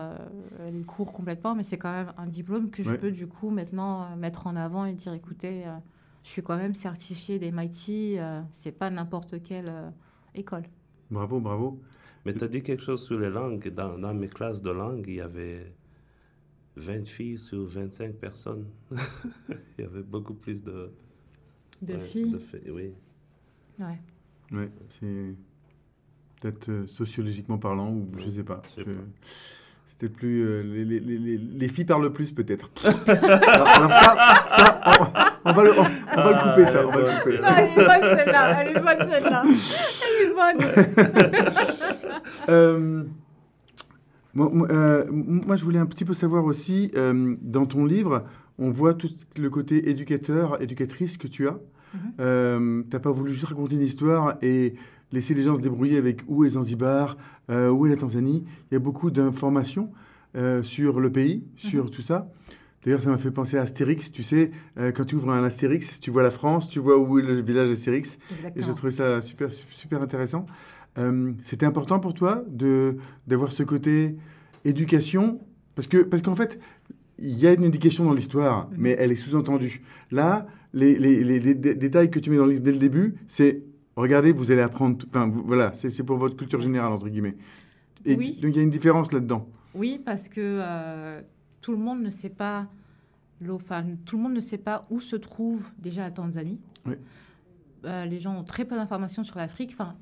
[0.60, 3.00] euh, les cours complètement, mais c'est quand même un diplôme que je Ouais.
[3.00, 5.71] peux du coup maintenant euh, mettre en avant et dire, écoutez, euh,
[6.24, 9.89] je suis quand même certifiée d'MIT, euh, c'est pas n'importe quelle euh,
[10.36, 10.63] école.
[11.10, 11.82] Bravo, bravo.
[12.26, 13.69] Mais tu as dit quelque chose sur les langues.
[13.69, 15.76] Dans, dans mes classes de langue, il y avait
[16.78, 18.66] 20 filles sur 25 personnes.
[18.92, 20.92] il y avait beaucoup plus de,
[21.82, 22.32] De ouais, filles.
[22.32, 22.92] de filles, oui.
[23.80, 24.00] Ouais.
[24.52, 25.36] Ouais, c'est
[26.42, 28.62] peut-être euh, sociologiquement parlant ou je Ouais, sais pas.
[28.78, 29.02] je Je- pas.
[29.88, 32.70] C'était plus euh, les, les- les- les- les filles parlent le plus peut-être.
[33.08, 36.86] alors, alors ça, ça, on, on va le, on, on va le couper ça.
[36.86, 37.40] On va le couper.
[37.58, 39.44] elle est bonne celle-là, elle est bonne celle-là.
[40.04, 41.96] Elle est bonne.
[42.50, 43.04] Euh,
[44.38, 48.24] euh, moi, je voulais un petit peu savoir aussi, euh, dans ton livre,
[48.60, 51.52] on voit tout le côté éducateur, éducatrice que tu as.
[51.93, 52.00] Mhm.
[52.19, 54.76] Euh, T'as pas voulu juste raconter une histoire et
[55.12, 57.17] laisser les gens se débrouiller avec où est Zanzibar,
[57.50, 58.43] où est la Tanzanie.
[58.71, 59.91] Il y a beaucoup d'informations
[60.63, 62.28] sur le pays, sur tout ça.
[62.86, 64.12] D'ailleurs, ça m'a fait penser à Astérix.
[64.12, 67.17] Tu sais, euh, quand tu ouvres un Astérix, tu vois la France, tu vois où
[67.17, 68.13] est le village Astérix.
[68.13, 68.76] Et j'ai Exactement.
[68.76, 70.45] trouvé ça super, super intéressant.
[70.97, 74.15] Euh, C'était important pour toi de d'avoir ce côté
[74.63, 75.39] éducation?
[75.75, 76.60] Parce que parce qu'en fait
[77.17, 78.75] il y a une éducation dans l'histoire, Mhm.
[78.77, 79.81] mais elle est sous-entendue.
[80.12, 83.63] Là, les, les- les- les dé- détails que tu mets dans dès le début, c'est
[83.95, 84.98] regardez, vous allez apprendre.
[85.08, 87.37] Enfin, voilà, c'est c'est pour votre culture générale entre guillemets.
[88.06, 88.37] Et Oui.
[88.41, 89.48] donc il y a une différence là-dedans.
[89.73, 91.21] Oui, parce que euh,
[91.62, 92.67] tout le monde ne sait pas
[93.50, 96.60] enfin, tout le monde ne sait pas où se trouve déjà la Tanzanie.
[96.85, 96.96] Oui.
[97.85, 99.71] Euh, les gens ont très peu d'informations sur l'Afrique.
[99.73, 99.96] Enfin,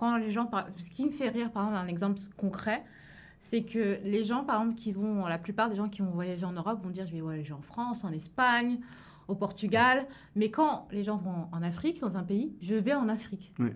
[0.00, 2.82] quand les gens, par- ce qui me fait rire, par exemple, un exemple concret,
[3.38, 6.46] c'est que les gens, par exemple, qui vont, la plupart des gens qui vont voyager
[6.46, 8.78] en Europe vont dire, je vais voyager en France, en Espagne,
[9.28, 10.06] au Portugal.
[10.36, 13.52] Mais quand les gens vont en Afrique, dans un pays, je vais en Afrique.
[13.58, 13.70] Oui.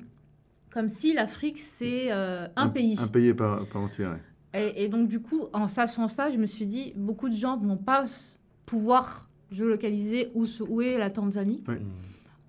[0.73, 2.99] Comme si l'Afrique, c'est euh, un, pays.
[3.01, 4.07] Un pays par, par entier.
[4.07, 4.23] ouais.
[4.55, 7.59] Et, et donc, du coup, en sachant ça, je me suis dit, beaucoup de gens
[7.59, 8.05] ne vont pas
[8.65, 11.81] pouvoir géolocaliser où, se- où est la Tanzanie, Ouais.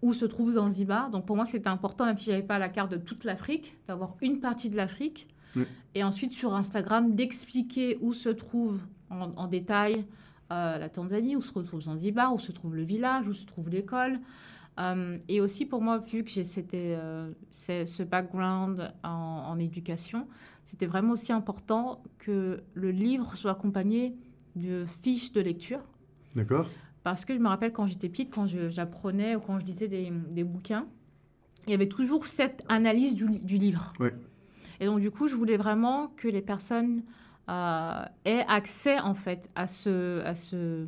[0.01, 1.09] Où se trouve Zanzibar.
[1.09, 4.15] Donc pour moi, c'était important, même si j'avais pas la carte de toute l'Afrique, d'avoir
[4.21, 5.27] une partie de l'Afrique.
[5.93, 10.05] Et ensuite, sur Instagram, d'expliquer où se trouve en, en détail
[10.51, 13.69] euh, la Tanzanie, où se retrouve Zanzibar, où se trouve le village, où se trouve
[13.69, 14.19] l'école.
[14.79, 16.43] Euh, et aussi pour moi, vu que j'ai
[16.73, 19.09] euh, ce background en,
[19.47, 20.27] en éducation,
[20.65, 24.17] c'était vraiment aussi important que le livre soit accompagné
[24.55, 25.79] de fiches de lecture.
[26.35, 26.69] D'accord
[27.05, 30.11] Parce que je me rappelle quand j'étais petite, quand j'apprenais ou quand je lisais des,
[30.31, 30.87] des bouquins,
[31.67, 33.93] il y avait toujours cette analyse du, du livre.
[34.79, 37.03] Et donc, du coup, je voulais vraiment que les personnes
[37.47, 40.87] euh, aient accès, en fait, à, ce, à, ce,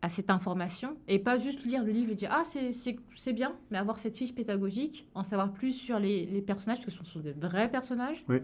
[0.00, 3.76] à cette information et pas juste lire le livre et dire Ah, c'est- bien, mais
[3.76, 7.20] avoir cette fiche pédagogique, en savoir plus sur les, les personnages, parce que ce sont
[7.20, 8.38] des vrais personnages Oui.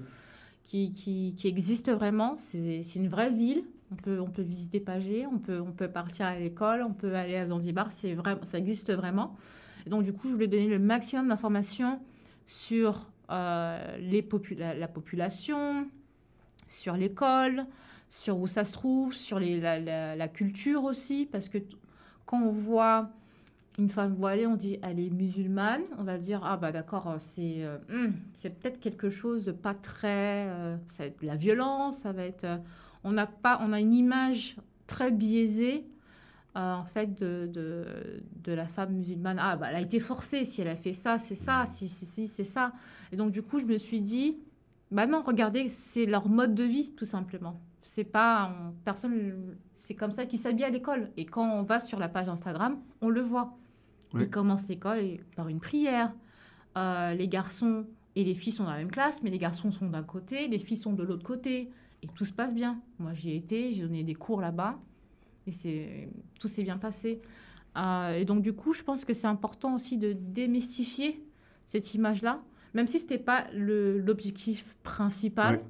[0.64, 2.34] qui, qui, qui existent vraiment.
[2.36, 3.64] C'est une vraie ville.
[3.93, 7.14] On peut, on peut visiter Pagé, on peut, on peut partir à l'école, on peut
[7.14, 9.37] aller à Zanzibar, c'est vrai, ça existe vraiment.
[9.87, 12.01] Donc, du coup, je voulais donner le maximum d'informations
[12.47, 14.26] sur euh, les
[14.57, 15.87] la, la population,
[16.68, 17.66] sur l'école,
[18.09, 21.59] sur où ça se trouve, sur la, culture aussi, parce que
[22.24, 23.11] quand on voit
[23.78, 27.64] une femme voilée, on dit elle est musulmane, on va dire ah bah d'accord, c'est
[27.64, 28.12] euh, hmm,
[28.43, 32.24] peut-être quelque chose de pas très, euh, ça va être de la violence, ça va
[32.24, 32.47] être,
[33.09, 35.86] on n'a pas, on a une image très biaisée
[36.57, 37.84] euh, en fait de, de,
[38.44, 39.38] de la femme musulmane.
[39.40, 42.04] Ah bah elle a été forcée, si elle a fait ça, c'est ça, si si
[42.04, 42.72] si c'est ça.
[43.12, 44.38] Et donc du coup je me suis dit
[44.90, 47.61] bah non, regardez, c'est leur mode de vie, tout simplement.
[47.82, 51.11] C'est pas on- personne, c'est comme ça qu'ils s'habillent à l'école.
[51.16, 53.57] Et quand on va sur la page Instagram, on le voit.
[54.14, 54.22] Ouais.
[54.24, 56.12] Ils commencent l'école par une prière.
[56.76, 57.84] Euh, les garçons
[58.14, 60.59] et les filles sont dans la même classe, mais les garçons sont d'un côté, les
[60.59, 61.70] filles sont de l'autre côté,
[62.07, 62.80] et tout se passe bien.
[62.98, 64.78] Moi, j'y ai été, j'ai donné des cours là-bas,
[65.46, 66.09] et c'est
[66.40, 67.20] tout s'est bien passé.
[67.76, 71.22] Euh, et donc, du coup, je pense que c'est important aussi de démystifier
[71.66, 72.42] cette image-là,
[72.74, 75.61] même si ce n'était pas l'objectif principal.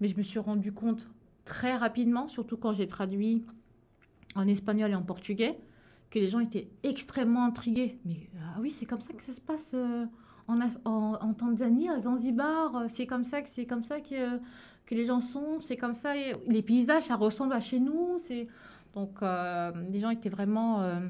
[0.00, 1.08] Mais je me suis rendu compte
[1.44, 3.44] très rapidement, surtout quand j'ai traduit
[4.34, 5.58] en espagnol et en portugais,
[6.10, 7.98] que les gens étaient extrêmement intrigués.
[8.04, 10.04] Mais ah oui, c'est comme ça que ça se passe euh,
[10.48, 12.74] en, Af- en, en Tanzanie, à Zanzibar.
[12.76, 14.38] euh, C'est comme ça que c'est comme ça que, euh,
[14.86, 15.60] que les gens sont.
[15.60, 16.16] C'est comme ça.
[16.16, 18.18] et les paysages, ça ressemble à chez nous.
[18.26, 18.46] C'est
[18.94, 21.00] donc euh, les gens étaient vraiment euh,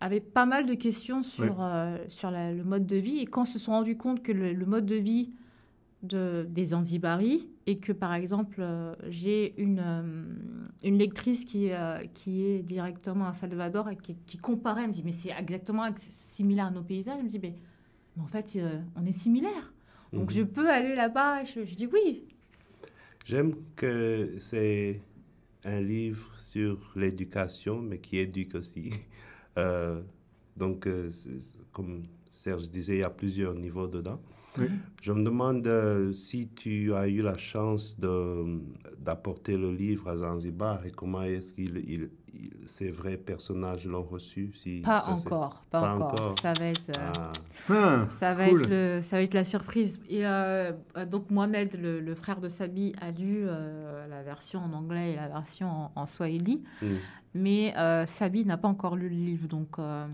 [0.00, 3.44] avaient pas mal de questions sur euh, sur la- le mode de vie et quand
[3.44, 5.30] se sont rendus compte que le, le mode de vie
[6.02, 10.24] de, des Zanzibaris et que par exemple euh, j'ai une, euh,
[10.82, 11.70] une lectrice qui,
[12.12, 15.84] qui est directement à Salvador et qui, qui comparait, elle me dit mais c'est exactement
[15.96, 17.54] similaire à nos paysages, elle me dit mais,
[18.16, 18.58] mais en fait
[18.96, 19.72] on est similaires.
[20.12, 20.36] Donc Mhm.
[20.36, 22.24] je peux aller là-bas, je dis oui.
[23.24, 25.00] J'aime que c'est
[25.64, 28.90] un livre sur l'éducation, mais qui éduque aussi.
[29.56, 30.00] Euh,
[30.56, 31.12] donc, euh,
[31.70, 34.20] comme Serge disait, il y a plusieurs niveaux dedans.
[34.58, 34.66] Oui.
[35.00, 37.96] Je me demande euh, si tu as eu la chance
[38.98, 42.10] d'apporter le livre à Zanzibar et comment est-ce qu'il il-
[42.66, 44.52] ces vrais personnages l'ont reçu.
[44.54, 46.12] Si Pas ça, encore, pas, pas encore.
[46.12, 46.38] encore.
[46.40, 46.88] Ça va être.
[46.90, 47.32] euh, Ah,
[47.70, 48.60] Ah, Ça va, cool.
[48.62, 50.00] être le, ça va être la surprise.
[50.08, 54.60] Et euh, euh, donc Mohamed, le, le frère de Sabi, a lu euh, la version
[54.60, 56.62] en anglais et la version en, en swahili.
[56.82, 56.86] hmm.
[57.34, 60.06] Mais euh, Sabi n'a pas encore lu le livre, donc euh,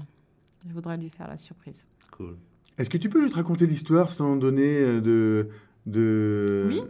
[0.68, 1.86] je voudrais lui faire la surprise.
[2.16, 2.36] cool.
[2.78, 5.48] Est-ce que tu peux juste raconter l'histoire sans donner de.
[5.86, 6.64] de...
[6.68, 6.82] Oui.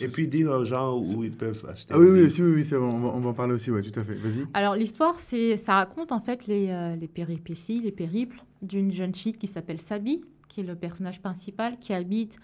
[0.00, 2.76] Et puis dire aux gens où ils peuvent acheter Ah oui, oui, oui, oui, c'est
[2.76, 4.14] bon, on va, on va en parler aussi, ouais, tout à fait.
[4.14, 4.46] Vas-y.
[4.54, 9.14] Alors l'histoire, c'est, ça raconte en fait les, euh, les péripéties, les périples d'une jeune
[9.14, 12.38] fille qui s'appelle Sabi, qui est le personnage principal, qui habite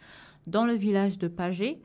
[0.47, 1.81] dans le village de Pagé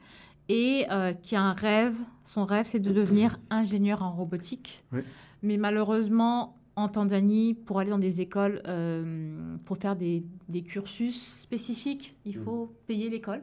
[0.49, 1.95] et euh, qui a un rêve.
[2.23, 4.83] Son rêve, c'est de devenir ingénieur en robotique.
[4.91, 5.01] Oui.
[5.41, 11.35] Mais malheureusement, en Tanzanie, pour aller dans des écoles, euh, pour faire des, des cursus
[11.37, 13.41] spécifiques, il faut payer l'école.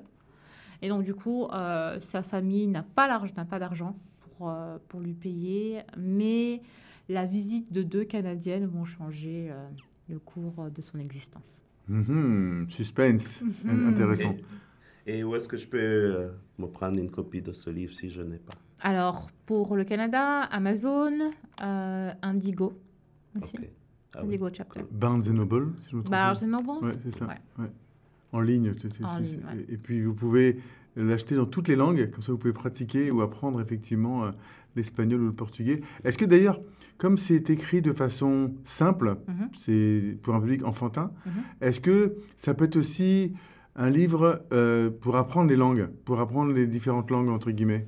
[0.82, 4.78] Et donc, du coup, euh, sa famille n'a pas l'argent, n'a pas d'argent pour, euh,
[4.88, 5.80] pour lui payer.
[5.96, 6.62] Mais
[7.08, 9.68] la visite de deux Canadiennes vont changer euh,
[10.08, 11.64] le cours de son existence.
[11.88, 13.42] Mhm, suspense.
[13.64, 13.88] Mhm.
[13.88, 14.34] Intéressant.
[15.06, 18.10] Et où est-ce que je peux euh, me prendre une copie de ce livre si
[18.10, 18.54] je n'ai pas?
[18.80, 21.12] Alors, pour le Canada, Amazon,
[21.62, 22.78] euh, Indigo
[23.40, 23.56] aussi.
[23.56, 23.68] Ok.
[24.14, 24.28] Ah oui.
[24.28, 24.80] Indigo Chapter.
[24.90, 26.10] Barnes Noble, si je me trompe.
[26.10, 27.26] Barnes Nobles Ouais, c'est ça.
[27.26, 27.34] Ouais.
[27.58, 27.70] ouais.
[28.36, 28.72] En ligne.
[29.04, 29.64] En ouais.
[29.68, 30.58] Et puis vous pouvez
[30.96, 34.30] l'acheter dans toutes les langues, comme ça vous pouvez pratiquer ou apprendre effectivement euh,
[34.76, 35.80] l'espagnol ou le portugais.
[36.04, 36.60] Est-ce que d'ailleurs,
[36.98, 39.48] comme c'est écrit de façon simple, Mhm.
[39.54, 41.32] c'est pour un public enfantin, Mhm.
[41.60, 43.32] est-ce que ça peut être aussi
[43.74, 47.86] un livre euh, pour apprendre les langues, pour apprendre les différentes langues entre guillemets?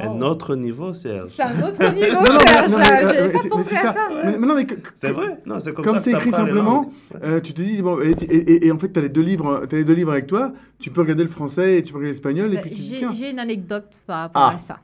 [0.00, 1.30] Un autre niveau, Serge.
[1.30, 2.70] C'est un autre niveau, Non, non, mais- Serge.
[2.70, 3.92] non, mais, euh, pas c'est- mais pensé à ça.
[3.94, 4.08] ça.
[4.24, 5.40] Mais, mais non, mais C'est vrai?
[5.46, 6.90] Non, c'est comme, Comme c'est écrit simplement,
[7.22, 9.20] euh, tu te dis, bon, et, et- et- et en fait, tu as les, deux
[9.22, 11.98] livres, t'as les deux livres avec toi, tu peux regarder le français et tu peux
[11.98, 13.12] regarder l'espagnol, et Bah, J'ai tiens.
[13.14, 14.54] j'ai une anecdote par rapport Ah.
[14.54, 14.80] à ça.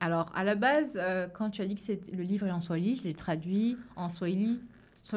[0.00, 2.96] Alors, à la base, euh, quand tu as dit que le livre est en Swahili,
[2.96, 4.60] je l'ai traduit en Swahili,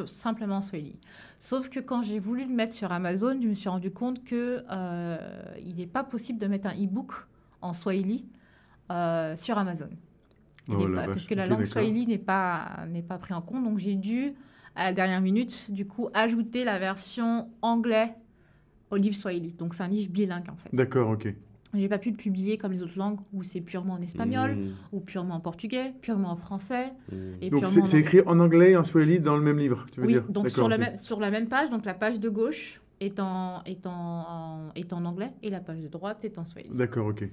[0.06, 0.96] simplement en Swahili.
[1.40, 4.64] Sauf que quand j'ai voulu le mettre sur Amazon, je me suis rendu compte que
[4.72, 5.18] euh,
[5.66, 7.12] il n'est pas possible de mettre un e-book
[7.62, 8.24] en Swahili
[8.92, 9.90] euh, sur Amazon.
[10.72, 11.66] Oh pas- parce que la langue.
[11.66, 13.64] Swahili n'est pas, n'est pas prise en compte.
[13.64, 14.34] Donc, j'ai dû,
[14.76, 18.14] à la dernière minute, du coup, ajouter la version anglais
[18.92, 19.54] au livre Swahili.
[19.54, 20.70] Donc, c'est un livre bilingue, en fait.
[20.74, 21.34] D'accord, ok.
[21.76, 24.74] J'ai pas pu le publier comme les autres langues où c'est purement en espagnol, Mhm,
[24.92, 27.36] ou purement en portugais, purement en français mhm.
[27.42, 29.86] et Donc purement c'est en écrit en anglais et en swahili dans le même livre,
[29.92, 32.20] tu veux Oui, dire donc sur la, même, sur la même page, donc la page
[32.20, 36.26] de gauche est en, est en, en- est en anglais et la page de droite
[36.26, 36.74] est en swahili.
[36.74, 37.30] D'accord, ok.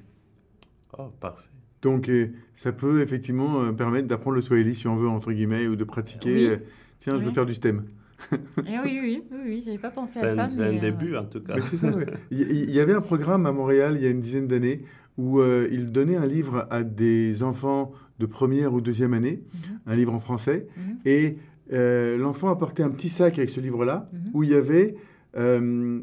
[0.98, 1.48] Oh, parfait.
[1.82, 2.10] Donc
[2.54, 5.84] ça peut effectivement euh, permettre d'apprendre le swahili si on veut, entre guillemets, ou de
[5.84, 6.34] pratiquer.
[6.34, 6.46] Oui.
[6.46, 6.56] euh,
[6.98, 7.84] tiens, je veux faire du STEM.
[8.32, 8.36] Et
[8.66, 10.48] Eh oui, oui, oui, oui, j'avais pas pensé C'est à ça.
[10.48, 11.56] c'est mais, un euh, début, en tout cas.
[11.56, 12.06] Mais c'est ça, ouais.
[12.30, 14.82] Il y, avait un programme à Montréal il y a une dizaine d'années
[15.18, 19.78] où euh, il donnait un livre à des enfants de première ou deuxième année, mhm,
[19.86, 21.36] un livre en français, mhm, et
[21.72, 24.30] euh, l'enfant apportait un petit sac avec ce livre-là mhm.
[24.34, 24.96] où il y avait
[25.36, 26.00] euh,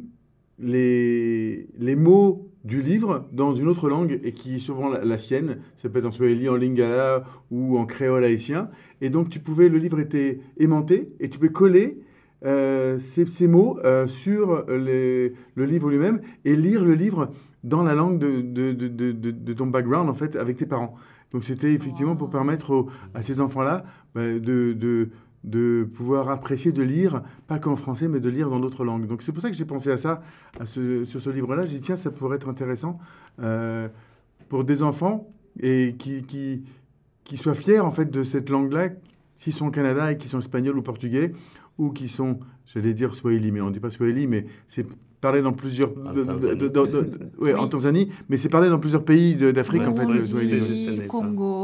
[0.59, 5.17] les, les mots du livre dans une autre langue et qui est souvent la, la
[5.17, 5.57] sienne.
[5.81, 8.69] Ça peut être en swahili, en lingala ou en créole haïtien.
[9.01, 11.97] Et donc, tu pouvais, le livre était aimanté et tu pouvais coller
[12.45, 17.31] euh, ces, ces mots euh, sur les- le livre lui-même et lire le livre
[17.63, 20.65] dans la langue de, de, de, de- de- de ton background, en fait, avec tes
[20.65, 20.95] parents.
[21.31, 25.09] Donc, c'était effectivement pour permettre aux- à ces enfants-là bah, de,
[25.43, 29.07] de, pouvoir apprécier de lire, pas qu'en français, mais de lire dans d'autres langues.
[29.07, 30.21] Donc c'est pour ça que j'ai pensé à ça,
[30.59, 31.65] à ce- sur ce livre-là.
[31.65, 32.99] J'ai dit, tiens, ça pourrait être intéressant
[33.41, 33.87] euh,
[34.49, 35.27] pour des enfants
[35.59, 36.63] et qui, qui,
[37.23, 38.89] qui soient fiers en fait de cette langue-là,
[39.35, 41.33] s'ils sont au Canada et qui sont espagnols ou portugais,
[41.77, 44.85] ou qui sont, j'allais dire swahili, mais on ne dit pas swahili, mais c'est
[45.19, 45.91] parlé dans plusieurs...
[47.57, 48.09] En Tanzanie.
[48.29, 51.07] mais c'est parlé dans plusieurs pays d'Afrique, Ouais, en fait, le swahili.
[51.07, 51.62] Congo.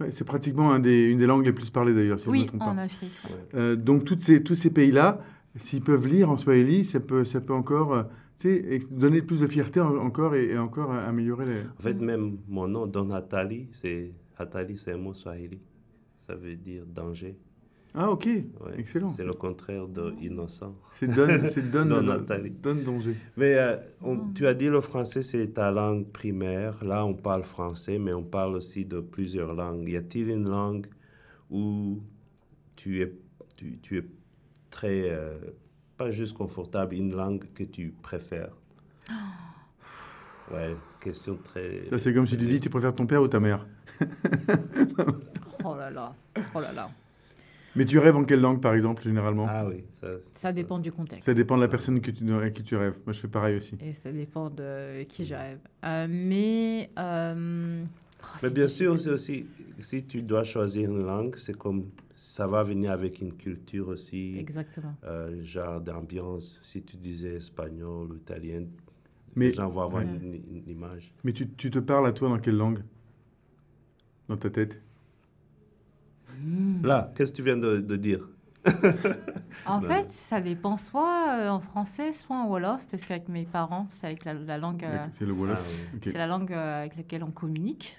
[0.00, 2.34] Ouais, c'est pratiquement un des, une des langues les plus parlées d'ailleurs, si je ne
[2.34, 2.66] me Oui, trompe pas.
[2.66, 3.10] en Afrique.
[3.24, 3.58] ouais.
[3.58, 5.20] Euh, donc toutes ces, tous ces pays-là,
[5.56, 9.80] s'ils peuvent lire en swahili, ça peut, ça peut encore euh, donner plus de fierté
[9.80, 11.60] en- encore et, et encore euh, améliorer les...
[11.78, 15.60] En fait, même mon nom, Don Hatali, c'est Hatali, c'est un mot swahili.
[16.26, 17.36] Ça veut dire danger.
[17.96, 18.42] Ah ok, Ouais.
[18.76, 19.08] excellent.
[19.10, 20.74] C'est le contraire de innocent.
[20.92, 21.88] C'est donne, c'est donne,
[22.84, 23.14] danger.
[23.36, 24.34] Mais euh, on- Mm.
[24.34, 26.82] tu as dit le français, c'est ta langue primaire.
[26.84, 29.88] Là, on parle français, mais on parle aussi de plusieurs langues.
[29.88, 30.86] Y a-t-il une langue
[31.50, 32.00] où
[32.74, 33.12] tu es,
[33.56, 34.04] tu, tu es
[34.70, 35.38] très, euh,
[35.96, 38.50] pas juste confortable, une langue que tu préfères?
[40.52, 41.88] Ouais, question très...
[41.90, 43.66] Ça c'est comme si tu dis tu préfères ton père ou ta mère?
[45.64, 46.12] Oh là là,
[46.54, 46.88] oh là là.
[47.76, 50.92] Mais tu rêves en quelle langue par exemple généralement Ah oui, ça, Ça dépend du
[50.92, 51.24] contexte.
[51.26, 52.96] Ça dépend de la personne que tu, à qui tu rêves.
[53.04, 53.74] Moi je fais pareil aussi.
[53.80, 55.58] Et ça dépend de qui je rêve.
[55.84, 56.90] Euh, mais.
[56.98, 57.84] euh,
[58.22, 58.86] oh, Mais bien difficile.
[58.86, 59.46] sûr, c'est aussi,
[59.80, 64.38] si tu dois choisir une langue, c'est comme, ça va venir avec une culture aussi,
[64.38, 64.94] Exactement.
[65.04, 66.60] euh, genre d'ambiance.
[66.62, 68.62] Si tu disais espagnol ou italien,
[69.34, 70.04] Mais- les gens vont avoir Ouais.
[70.22, 71.12] une, une image.
[71.24, 72.82] Mais tu, tu te parles à toi dans quelle langue?
[74.28, 74.80] Dans ta tête?
[76.82, 78.28] Là, qu'est-ce que tu viens de, de dire?
[79.66, 83.86] En fait, ça dépend soit euh, en français, soit en Wolof, parce qu'avec mes parents,
[83.90, 85.90] c'est avec la, la langue, euh, C'est le Ah Wolof.
[85.92, 85.96] oui.
[85.98, 86.02] Ok.
[86.12, 87.98] c'est la langue euh, avec laquelle on communique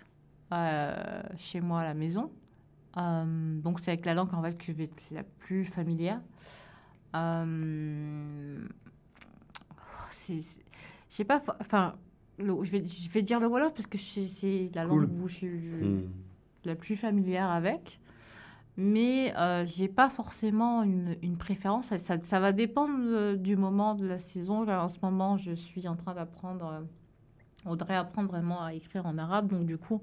[0.54, 2.32] euh, chez moi à la maison.
[2.98, 6.22] Euh, donc c'est avec la langue en fait que je vais être la plus familière.
[7.16, 8.58] Euh,
[10.28, 10.42] je
[11.10, 11.96] sais pas, enfin,
[12.40, 15.02] je vais, je vais dire le Wolof parce que c'est, la Cool.
[15.04, 16.02] langue où je suis Hmm.
[16.64, 18.00] la plus familière avec.
[18.78, 21.88] Mais euh, j'ai pas forcément une, une préférence.
[21.88, 24.64] Ça, ça- ça va dépendre euh, du moment de la saison.
[24.64, 26.66] Là, en ce moment, je suis en train d'apprendre.
[26.68, 26.82] euh,
[27.66, 29.48] on voudrait apprendre vraiment à écrire en arabe.
[29.50, 30.02] Donc, du coup,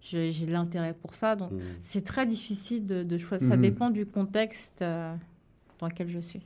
[0.00, 1.36] j'ai j'ai de l'intérêt pour ça.
[1.36, 1.58] Donc, Hmm.
[1.80, 3.48] c'est très difficile de, de choisir.
[3.48, 3.62] Ça Mhm.
[3.62, 5.14] dépend du contexte euh,
[5.80, 6.42] dans lequel je suis.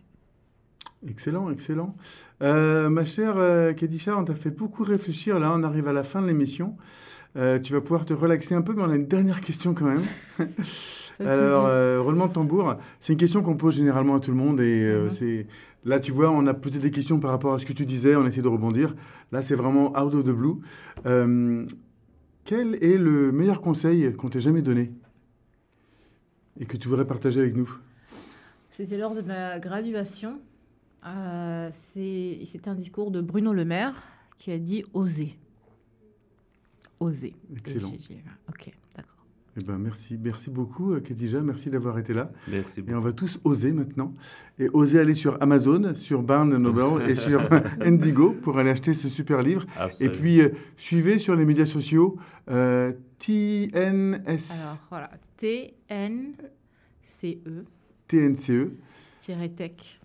[1.07, 1.95] Excellent, excellent.
[2.43, 5.39] Euh, ma chère euh, Kedisha, on t'a fait beaucoup réfléchir.
[5.39, 6.77] Là, on arrive à la fin de l'émission.
[7.37, 9.87] Euh, tu vas pouvoir te relaxer un peu, mais on a une dernière question quand
[9.87, 10.03] même.
[11.21, 14.61] Alors, euh, roulement de tambour, c'est une question qu'on pose généralement à tout le monde.
[14.61, 15.11] Et euh, Mhm.
[15.11, 15.47] c'est
[15.85, 18.17] là, tu vois, on a posé des questions par rapport à ce que tu disais,
[18.17, 18.95] on essaie de rebondir.
[19.31, 20.55] Là, c'est vraiment out of the blue.
[21.07, 21.67] Euh,
[22.45, 24.91] quel est le meilleur conseil qu'on t'ait jamais donné
[26.59, 27.71] et que tu voudrais partager avec nous?
[28.71, 30.39] C'était lors de ma graduation.
[31.73, 33.95] C'est- C'était un discours de Bruno Le Maire
[34.37, 35.37] qui a dit oser.
[37.01, 37.35] Oser.
[37.57, 37.93] Excellent.
[38.49, 39.27] Ok, d'accord.
[39.57, 41.41] Eh ben, merci, merci beaucoup, euh, Khadija.
[41.41, 42.31] Merci d'avoir été là.
[42.47, 44.15] Merci Et on va tous oser maintenant.
[44.59, 47.41] Et oser aller sur Amazon, sur Barnes Noble et sur
[47.81, 49.67] Indigo pour aller acheter ce super livre.
[49.77, 50.15] Absolument.
[50.15, 52.17] Et puis, euh, suivez sur les médias sociaux
[52.51, 56.45] euh, TNS, Alors voilà, T-N-C-E,
[58.09, 58.71] TNCE.
[59.57, 60.01] tech.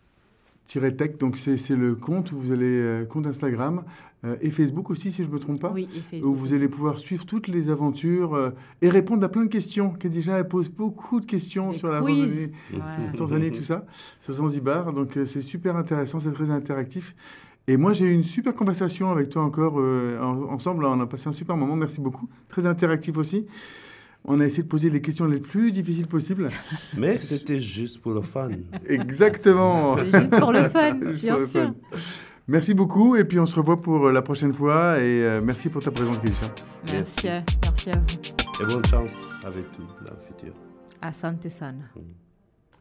[0.68, 3.84] Tech, donc c'est c'est le compte où vous allez, euh, compte Instagram
[4.26, 5.71] euh, et Facebook aussi, si je ne me trompe pas.
[5.71, 8.49] Oui, et où vous allez pouvoir suivre toutes les aventures euh,
[8.82, 9.91] et répondre à plein de questions.
[9.91, 12.80] Khadija elle pose beaucoup de questions Des sur la randonnée, Ouais.
[13.09, 13.86] sur Tanzanie, tout ça,
[14.21, 14.91] sur Zanzibar.
[14.93, 17.15] Donc euh, c'est super intéressant, c'est très interactif.
[17.67, 20.86] Et moi j'ai eu une super conversation avec toi encore euh, en- ensemble.
[20.86, 21.76] On a passé un super moment.
[21.76, 22.28] Merci beaucoup.
[22.49, 23.45] Très interactif aussi.
[24.28, 26.47] On a essayé de poser les questions les plus difficiles possibles.
[26.97, 28.49] Mais c'était juste pour le fun.
[28.88, 29.97] Exactement.
[29.97, 31.73] C'est juste pour le fun, Juste bien sûr.
[32.48, 35.70] Merci beaucoup et puis on se revoit pour euh, la prochaine fois et euh, merci
[35.70, 36.48] pour ta présence Khadija.
[36.93, 38.64] Merci, à- merci à vous.
[38.64, 39.12] Et bonne chance
[39.43, 40.54] avec tout dans le futur.
[41.02, 41.80] Asante sana.
[41.96, 42.00] Mm.